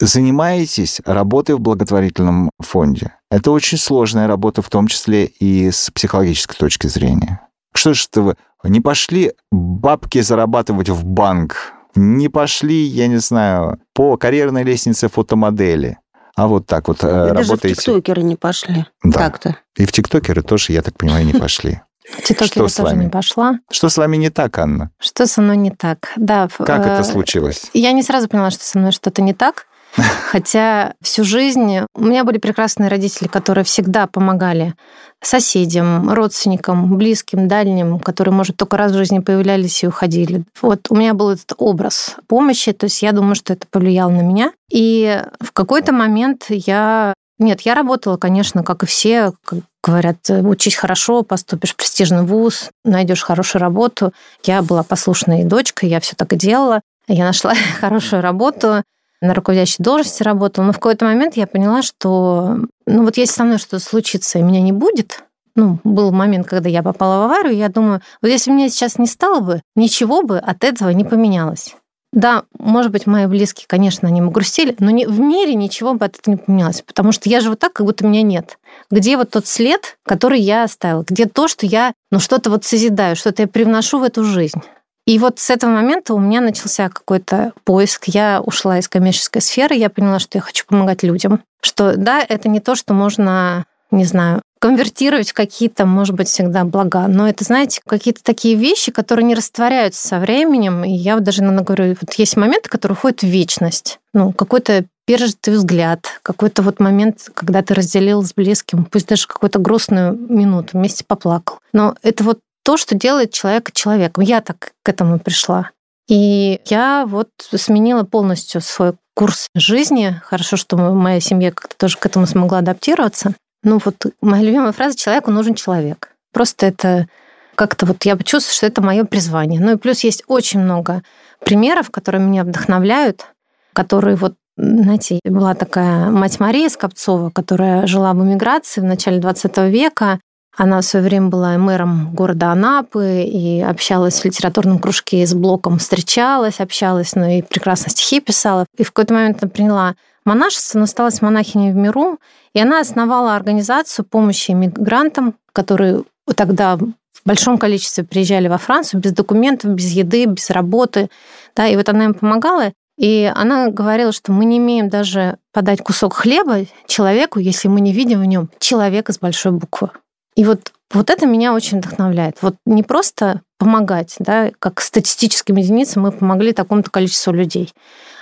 занимаетесь 0.00 1.00
работой 1.04 1.54
в 1.54 1.60
благотворительном 1.60 2.50
фонде. 2.60 3.12
Это 3.30 3.50
очень 3.50 3.78
сложная 3.78 4.26
работа, 4.26 4.62
в 4.62 4.68
том 4.68 4.88
числе 4.88 5.26
и 5.26 5.70
с 5.70 5.90
психологической 5.90 6.56
точки 6.56 6.86
зрения. 6.86 7.46
Что 7.74 7.94
ж 7.94 8.08
вы 8.14 8.34
не 8.64 8.80
пошли 8.80 9.32
бабки 9.50 10.20
зарабатывать 10.20 10.88
в 10.88 11.04
банк, 11.04 11.72
не 11.94 12.28
пошли, 12.28 12.82
я 12.82 13.06
не 13.06 13.18
знаю, 13.18 13.78
по 13.94 14.16
карьерной 14.16 14.64
лестнице 14.64 15.08
фотомодели, 15.08 15.98
а 16.36 16.46
вот 16.46 16.66
так 16.66 16.88
вот 16.88 17.02
э, 17.02 17.06
И 17.06 17.10
даже 17.10 17.32
в 17.32 17.50
работаете. 17.50 17.74
тиктокеры 17.74 18.22
не 18.22 18.36
пошли. 18.36 18.86
Да. 19.02 19.18
Так-то. 19.18 19.56
И 19.76 19.84
в 19.84 19.92
тиктокеры 19.92 20.42
тоже, 20.42 20.72
я 20.72 20.82
так 20.82 20.96
понимаю, 20.96 21.26
не 21.26 21.34
пошли. 21.34 21.80
С 22.24 22.50
тоже 22.50 22.82
вами? 22.82 23.04
не 23.04 23.10
пошла. 23.10 23.60
Что 23.70 23.88
с 23.88 23.96
вами 23.96 24.16
не 24.16 24.30
так, 24.30 24.58
Анна? 24.58 24.90
Что 24.98 25.26
со 25.26 25.42
мной 25.42 25.56
не 25.56 25.70
так? 25.70 26.12
Да. 26.16 26.48
Как 26.58 26.80
это 26.80 27.00
э, 27.00 27.04
случилось? 27.04 27.70
Я 27.72 27.92
не 27.92 28.02
сразу 28.02 28.28
поняла, 28.28 28.50
что 28.50 28.64
со 28.64 28.78
мной 28.78 28.90
что-то 28.92 29.22
не 29.22 29.32
так. 29.32 29.66
Хотя 29.96 30.94
всю 31.00 31.24
жизнь 31.24 31.80
у 31.94 32.04
меня 32.04 32.24
были 32.24 32.38
прекрасные 32.38 32.88
родители, 32.88 33.28
которые 33.28 33.64
всегда 33.64 34.06
помогали 34.06 34.74
соседям, 35.22 36.10
родственникам, 36.10 36.96
близким, 36.96 37.48
дальним, 37.48 37.98
которые, 37.98 38.32
может, 38.32 38.56
только 38.56 38.76
раз 38.76 38.92
в 38.92 38.96
жизни 38.96 39.18
появлялись 39.18 39.82
и 39.82 39.88
уходили. 39.88 40.44
Вот 40.62 40.86
у 40.88 40.94
меня 40.94 41.14
был 41.14 41.30
этот 41.30 41.52
образ 41.58 42.16
помощи, 42.26 42.72
то 42.72 42.84
есть 42.84 43.02
я 43.02 43.12
думаю, 43.12 43.34
что 43.34 43.52
это 43.52 43.66
повлияло 43.70 44.10
на 44.10 44.22
меня. 44.22 44.52
И 44.70 45.22
в 45.40 45.52
какой-то 45.52 45.92
момент 45.92 46.46
я... 46.48 47.12
Нет, 47.38 47.62
я 47.62 47.74
работала, 47.74 48.18
конечно, 48.18 48.62
как 48.62 48.82
и 48.82 48.86
все, 48.86 49.32
как 49.44 49.60
говорят, 49.82 50.18
учись 50.28 50.76
хорошо, 50.76 51.22
поступишь 51.22 51.72
в 51.72 51.76
престижный 51.76 52.22
вуз, 52.22 52.70
найдешь 52.84 53.22
хорошую 53.22 53.62
работу. 53.62 54.12
Я 54.44 54.60
была 54.62 54.82
послушной 54.82 55.44
дочкой, 55.44 55.88
я 55.88 56.00
все 56.00 56.14
так 56.16 56.32
и 56.34 56.36
делала. 56.36 56.80
Я 57.08 57.24
нашла 57.24 57.54
хорошую 57.80 58.22
работу, 58.22 58.82
на 59.20 59.34
руководящей 59.34 59.82
должности 59.82 60.22
работала, 60.22 60.64
но 60.64 60.72
в 60.72 60.76
какой-то 60.76 61.04
момент 61.04 61.36
я 61.36 61.46
поняла, 61.46 61.82
что 61.82 62.56
ну 62.86 63.04
вот 63.04 63.16
если 63.16 63.34
со 63.34 63.44
мной 63.44 63.58
что-то 63.58 63.78
случится 63.78 64.38
и 64.38 64.42
меня 64.42 64.60
не 64.60 64.72
будет, 64.72 65.24
ну, 65.56 65.78
был 65.84 66.12
момент, 66.12 66.46
когда 66.46 66.68
я 66.68 66.82
попала 66.82 67.20
в 67.20 67.24
аварию, 67.24 67.56
я 67.56 67.68
думаю, 67.68 68.00
вот 68.22 68.28
если 68.28 68.50
меня 68.50 68.68
сейчас 68.68 68.98
не 68.98 69.06
стало 69.06 69.40
бы, 69.40 69.62
ничего 69.74 70.22
бы 70.22 70.38
от 70.38 70.64
этого 70.64 70.90
не 70.90 71.04
поменялось. 71.04 71.76
Да, 72.12 72.44
может 72.58 72.90
быть, 72.90 73.06
мои 73.06 73.26
близкие, 73.26 73.66
конечно, 73.68 74.08
они 74.08 74.20
бы 74.20 74.30
грустили, 74.30 74.74
но 74.80 74.90
не, 74.90 75.06
в 75.06 75.20
мире 75.20 75.54
ничего 75.54 75.94
бы 75.94 76.06
от 76.06 76.18
этого 76.18 76.34
не 76.34 76.40
поменялось, 76.40 76.82
потому 76.82 77.12
что 77.12 77.28
я 77.28 77.40
живу 77.40 77.54
так, 77.54 77.72
как 77.72 77.86
будто 77.86 78.04
меня 78.04 78.22
нет. 78.22 78.58
Где 78.90 79.16
вот 79.16 79.30
тот 79.30 79.46
след, 79.46 79.96
который 80.04 80.40
я 80.40 80.64
оставила? 80.64 81.04
Где 81.08 81.26
то, 81.26 81.46
что 81.46 81.66
я, 81.66 81.92
ну, 82.10 82.18
что-то 82.18 82.50
вот 82.50 82.64
созидаю, 82.64 83.14
что-то 83.14 83.42
я 83.42 83.48
привношу 83.48 84.00
в 84.00 84.02
эту 84.02 84.24
жизнь? 84.24 84.60
И 85.10 85.18
вот 85.18 85.40
с 85.40 85.50
этого 85.50 85.72
момента 85.72 86.14
у 86.14 86.20
меня 86.20 86.40
начался 86.40 86.88
какой-то 86.88 87.52
поиск. 87.64 88.04
Я 88.06 88.40
ушла 88.40 88.78
из 88.78 88.88
коммерческой 88.88 89.42
сферы, 89.42 89.74
я 89.74 89.90
поняла, 89.90 90.20
что 90.20 90.38
я 90.38 90.42
хочу 90.42 90.64
помогать 90.64 91.02
людям. 91.02 91.42
Что 91.60 91.96
да, 91.96 92.24
это 92.28 92.48
не 92.48 92.60
то, 92.60 92.76
что 92.76 92.94
можно, 92.94 93.64
не 93.90 94.04
знаю, 94.04 94.40
конвертировать 94.60 95.30
в 95.30 95.34
какие-то, 95.34 95.84
может 95.84 96.14
быть, 96.14 96.28
всегда 96.28 96.62
блага. 96.62 97.08
Но 97.08 97.28
это, 97.28 97.42
знаете, 97.42 97.80
какие-то 97.84 98.22
такие 98.22 98.54
вещи, 98.54 98.92
которые 98.92 99.24
не 99.24 99.34
растворяются 99.34 100.06
со 100.06 100.20
временем. 100.20 100.84
И 100.84 100.92
я 100.92 101.18
даже 101.18 101.42
иногда 101.42 101.64
говорю, 101.64 101.96
вот 102.00 102.14
есть 102.14 102.36
моменты, 102.36 102.68
которые 102.68 102.96
уходят 102.96 103.22
в 103.22 103.26
вечность. 103.26 103.98
Ну, 104.14 104.30
какой-то 104.32 104.84
пережитый 105.06 105.54
взгляд, 105.54 106.06
какой-то 106.22 106.62
вот 106.62 106.78
момент, 106.78 107.30
когда 107.34 107.62
ты 107.62 107.74
разделил 107.74 108.22
с 108.22 108.32
близким, 108.32 108.84
пусть 108.84 109.08
даже 109.08 109.26
какую-то 109.26 109.58
грустную 109.58 110.16
минуту, 110.16 110.78
вместе 110.78 111.02
поплакал. 111.04 111.58
Но 111.72 111.96
это 112.04 112.22
вот 112.22 112.38
то, 112.62 112.76
что 112.76 112.94
делает 112.94 113.32
человека 113.32 113.72
человеком. 113.72 114.24
Я 114.24 114.40
так 114.40 114.72
к 114.82 114.88
этому 114.88 115.18
пришла. 115.18 115.70
И 116.08 116.60
я 116.66 117.04
вот 117.06 117.28
сменила 117.54 118.02
полностью 118.02 118.60
свой 118.60 118.94
курс 119.14 119.48
жизни. 119.54 120.20
Хорошо, 120.24 120.56
что 120.56 120.76
моя 120.76 121.20
семья 121.20 121.52
как-то 121.52 121.76
тоже 121.76 121.98
к 121.98 122.06
этому 122.06 122.26
смогла 122.26 122.58
адаптироваться. 122.58 123.34
Ну 123.62 123.78
вот 123.84 124.06
моя 124.20 124.42
любимая 124.42 124.72
фраза 124.72 124.96
«человеку 124.96 125.30
нужен 125.30 125.54
человек». 125.54 126.10
Просто 126.32 126.66
это 126.66 127.06
как-то 127.54 127.86
вот 127.86 128.04
я 128.04 128.16
чувствую, 128.16 128.54
что 128.54 128.66
это 128.66 128.80
мое 128.80 129.04
призвание. 129.04 129.60
Ну 129.60 129.72
и 129.72 129.76
плюс 129.76 130.00
есть 130.00 130.24
очень 130.26 130.60
много 130.60 131.02
примеров, 131.44 131.90
которые 131.90 132.22
меня 132.22 132.44
вдохновляют, 132.44 133.26
которые 133.72 134.16
вот 134.16 134.34
знаете, 134.56 135.20
была 135.24 135.54
такая 135.54 136.10
мать 136.10 136.38
Мария 136.40 136.68
Скопцова, 136.68 137.30
которая 137.30 137.86
жила 137.86 138.12
в 138.12 138.22
эмиграции 138.22 138.80
в 138.80 138.84
начале 138.84 139.18
20 139.18 139.56
века. 139.70 140.20
Она 140.56 140.80
в 140.80 140.84
свое 140.84 141.04
время 141.04 141.28
была 141.28 141.56
мэром 141.58 142.14
города 142.14 142.52
Анапы 142.52 143.22
и 143.22 143.60
общалась 143.60 144.20
в 144.20 144.24
литературном 144.24 144.78
кружке 144.78 145.26
с 145.26 145.32
Блоком, 145.32 145.78
встречалась, 145.78 146.60
общалась, 146.60 147.14
ну 147.14 147.28
и 147.28 147.42
прекрасно 147.42 147.90
стихи 147.90 148.20
писала. 148.20 148.66
И 148.76 148.82
в 148.82 148.92
какой-то 148.92 149.14
момент 149.14 149.38
она 149.40 149.50
приняла 149.50 149.94
монашество, 150.24 150.78
но 150.78 150.84
осталась 150.84 151.22
монахиней 151.22 151.72
в 151.72 151.76
миру, 151.76 152.18
и 152.52 152.60
она 152.60 152.80
основала 152.80 153.36
организацию 153.36 154.04
помощи 154.04 154.50
иммигрантам, 154.50 155.34
которые 155.52 156.02
тогда 156.36 156.76
в 156.76 157.26
большом 157.26 157.58
количестве 157.58 158.04
приезжали 158.04 158.48
во 158.48 158.58
Францию 158.58 159.00
без 159.00 159.12
документов, 159.12 159.70
без 159.72 159.90
еды, 159.92 160.24
без 160.24 160.50
работы. 160.50 161.10
Да, 161.54 161.66
и 161.66 161.76
вот 161.76 161.88
она 161.88 162.06
им 162.06 162.14
помогала. 162.14 162.72
И 162.96 163.30
она 163.34 163.68
говорила, 163.68 164.12
что 164.12 164.32
мы 164.32 164.44
не 164.44 164.58
имеем 164.58 164.88
даже 164.88 165.38
подать 165.52 165.80
кусок 165.82 166.14
хлеба 166.14 166.66
человеку, 166.86 167.38
если 167.38 167.68
мы 167.68 167.80
не 167.80 167.92
видим 167.92 168.20
в 168.20 168.26
нем 168.26 168.50
человека 168.58 169.12
с 169.12 169.18
большой 169.18 169.52
буквы. 169.52 169.90
И 170.36 170.44
вот, 170.44 170.72
вот 170.92 171.10
это 171.10 171.26
меня 171.26 171.54
очень 171.54 171.78
вдохновляет. 171.78 172.38
Вот 172.42 172.56
не 172.66 172.82
просто 172.82 173.42
помогать, 173.58 174.16
да, 174.18 174.50
как 174.58 174.80
статистическим 174.80 175.56
единицам 175.56 176.02
мы 176.02 176.12
помогли 176.12 176.52
такому-то 176.52 176.90
количеству 176.90 177.32
людей, 177.32 177.72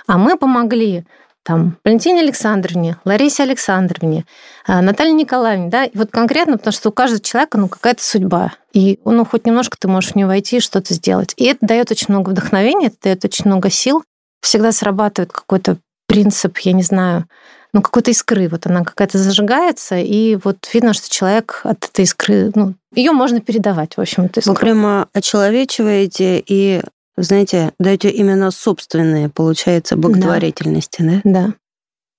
а 0.07 0.17
мы 0.17 0.37
помогли 0.37 1.05
там, 1.43 1.77
Валентине 1.83 2.21
Александровне, 2.21 2.97
Ларисе 3.05 3.43
Александровне, 3.43 4.25
а, 4.67 4.81
Наталье 4.81 5.13
Николаевне, 5.13 5.69
да, 5.69 5.85
и 5.85 5.97
вот 5.97 6.11
конкретно, 6.11 6.57
потому 6.57 6.73
что 6.73 6.89
у 6.89 6.91
каждого 6.91 7.21
человека, 7.21 7.57
ну, 7.57 7.69
какая-то 7.69 8.03
судьба, 8.03 8.53
и, 8.73 8.99
ну, 9.05 9.25
хоть 9.25 9.45
немножко 9.45 9.77
ты 9.79 9.87
можешь 9.87 10.11
в 10.11 10.15
нее 10.15 10.27
войти 10.27 10.57
и 10.57 10.61
что-то 10.61 10.93
сделать. 10.93 11.33
И 11.37 11.45
это 11.45 11.65
дает 11.65 11.89
очень 11.91 12.07
много 12.09 12.31
вдохновения, 12.31 12.87
это 12.87 12.97
дает 13.03 13.25
очень 13.25 13.45
много 13.45 13.69
сил, 13.69 14.03
всегда 14.41 14.71
срабатывает 14.71 15.31
какой-то 15.31 15.77
принцип, 16.07 16.57
я 16.59 16.73
не 16.73 16.83
знаю, 16.83 17.25
ну, 17.73 17.81
какой-то 17.81 18.11
искры. 18.11 18.47
Вот 18.49 18.65
она 18.67 18.83
какая-то 18.83 19.17
зажигается, 19.17 19.97
и 19.97 20.37
вот 20.43 20.57
видно, 20.73 20.93
что 20.93 21.09
человек 21.09 21.61
от 21.63 21.85
этой 21.85 22.03
искры, 22.03 22.51
ну, 22.55 22.73
ее 22.93 23.11
можно 23.11 23.41
передавать, 23.41 23.97
в 23.97 24.01
общем, 24.01 24.25
эту 24.25 24.39
искру. 24.39 24.53
Вы 24.53 24.59
прямо 24.59 25.07
очеловечиваете 25.13 26.43
и, 26.45 26.81
знаете, 27.17 27.73
даете 27.79 28.09
именно 28.09 28.51
собственные, 28.51 29.29
получается, 29.29 29.95
благотворительности, 29.95 31.01
да? 31.01 31.21
Да. 31.23 31.53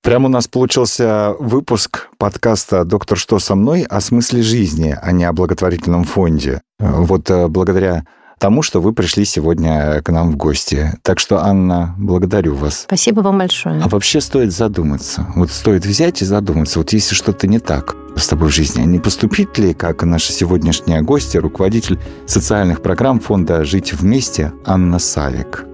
Прямо 0.02 0.26
у 0.26 0.30
нас 0.30 0.48
получился 0.48 1.34
выпуск 1.38 2.08
подкаста 2.16 2.84
«Доктор, 2.84 3.18
что 3.18 3.38
со 3.38 3.54
мной?» 3.54 3.82
о 3.82 4.00
смысле 4.00 4.40
жизни, 4.40 4.96
а 5.00 5.12
не 5.12 5.24
о 5.24 5.32
благотворительном 5.34 6.04
фонде. 6.04 6.62
Вот 6.78 7.30
э, 7.30 7.48
благодаря 7.48 8.06
тому, 8.40 8.62
что 8.62 8.80
вы 8.80 8.92
пришли 8.92 9.24
сегодня 9.24 10.00
к 10.02 10.10
нам 10.10 10.32
в 10.32 10.36
гости. 10.36 10.94
Так 11.02 11.20
что, 11.20 11.44
Анна, 11.44 11.94
благодарю 11.98 12.54
вас. 12.56 12.80
Спасибо 12.80 13.20
вам 13.20 13.38
большое. 13.38 13.80
А 13.82 13.88
вообще 13.88 14.20
стоит 14.20 14.50
задуматься. 14.52 15.26
Вот 15.36 15.50
стоит 15.50 15.84
взять 15.86 16.22
и 16.22 16.24
задуматься. 16.24 16.78
Вот 16.80 16.92
если 16.92 17.14
что-то 17.14 17.46
не 17.46 17.58
так 17.60 17.94
с 18.16 18.26
тобой 18.26 18.48
в 18.48 18.52
жизни, 18.52 18.80
а 18.82 18.84
не 18.86 18.98
поступить 18.98 19.56
ли, 19.58 19.74
как 19.74 20.02
наша 20.02 20.32
сегодняшняя 20.32 21.02
гостья, 21.02 21.40
руководитель 21.40 21.98
социальных 22.26 22.82
программ 22.82 23.20
фонда 23.20 23.62
«Жить 23.64 23.92
вместе» 23.92 24.52
Анна 24.64 24.98
Савик? 24.98 25.64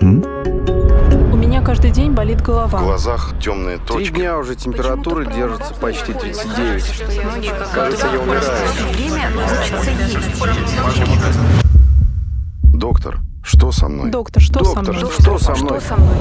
М? 0.00 0.24
У 1.32 1.36
меня 1.36 1.62
каждый 1.62 1.90
день 1.90 2.12
болит 2.12 2.40
В 2.40 2.44
голова. 2.46 2.80
глазах 2.80 3.34
темные 3.42 3.76
Три 3.76 3.86
точки. 3.86 4.14
дня 4.14 4.38
уже 4.38 4.54
температура 4.56 5.26
держится 5.26 5.74
почти 5.74 6.12
39. 6.14 6.84
Кажется, 7.74 8.06
я 8.12 8.20
умираю. 8.20 8.42
Доктор, 12.76 13.20
что 13.42 13.72
со 13.72 13.88
мной? 13.88 14.10
Доктор, 14.10 14.42
что 14.42 14.62
со 14.62 14.74
Доктор, 14.74 14.94
мной? 14.96 15.10
что 15.10 15.38
со 15.38 15.54
мной? 15.54 15.80
Что 15.80 15.88
со 15.88 15.96
мной? 15.96 16.16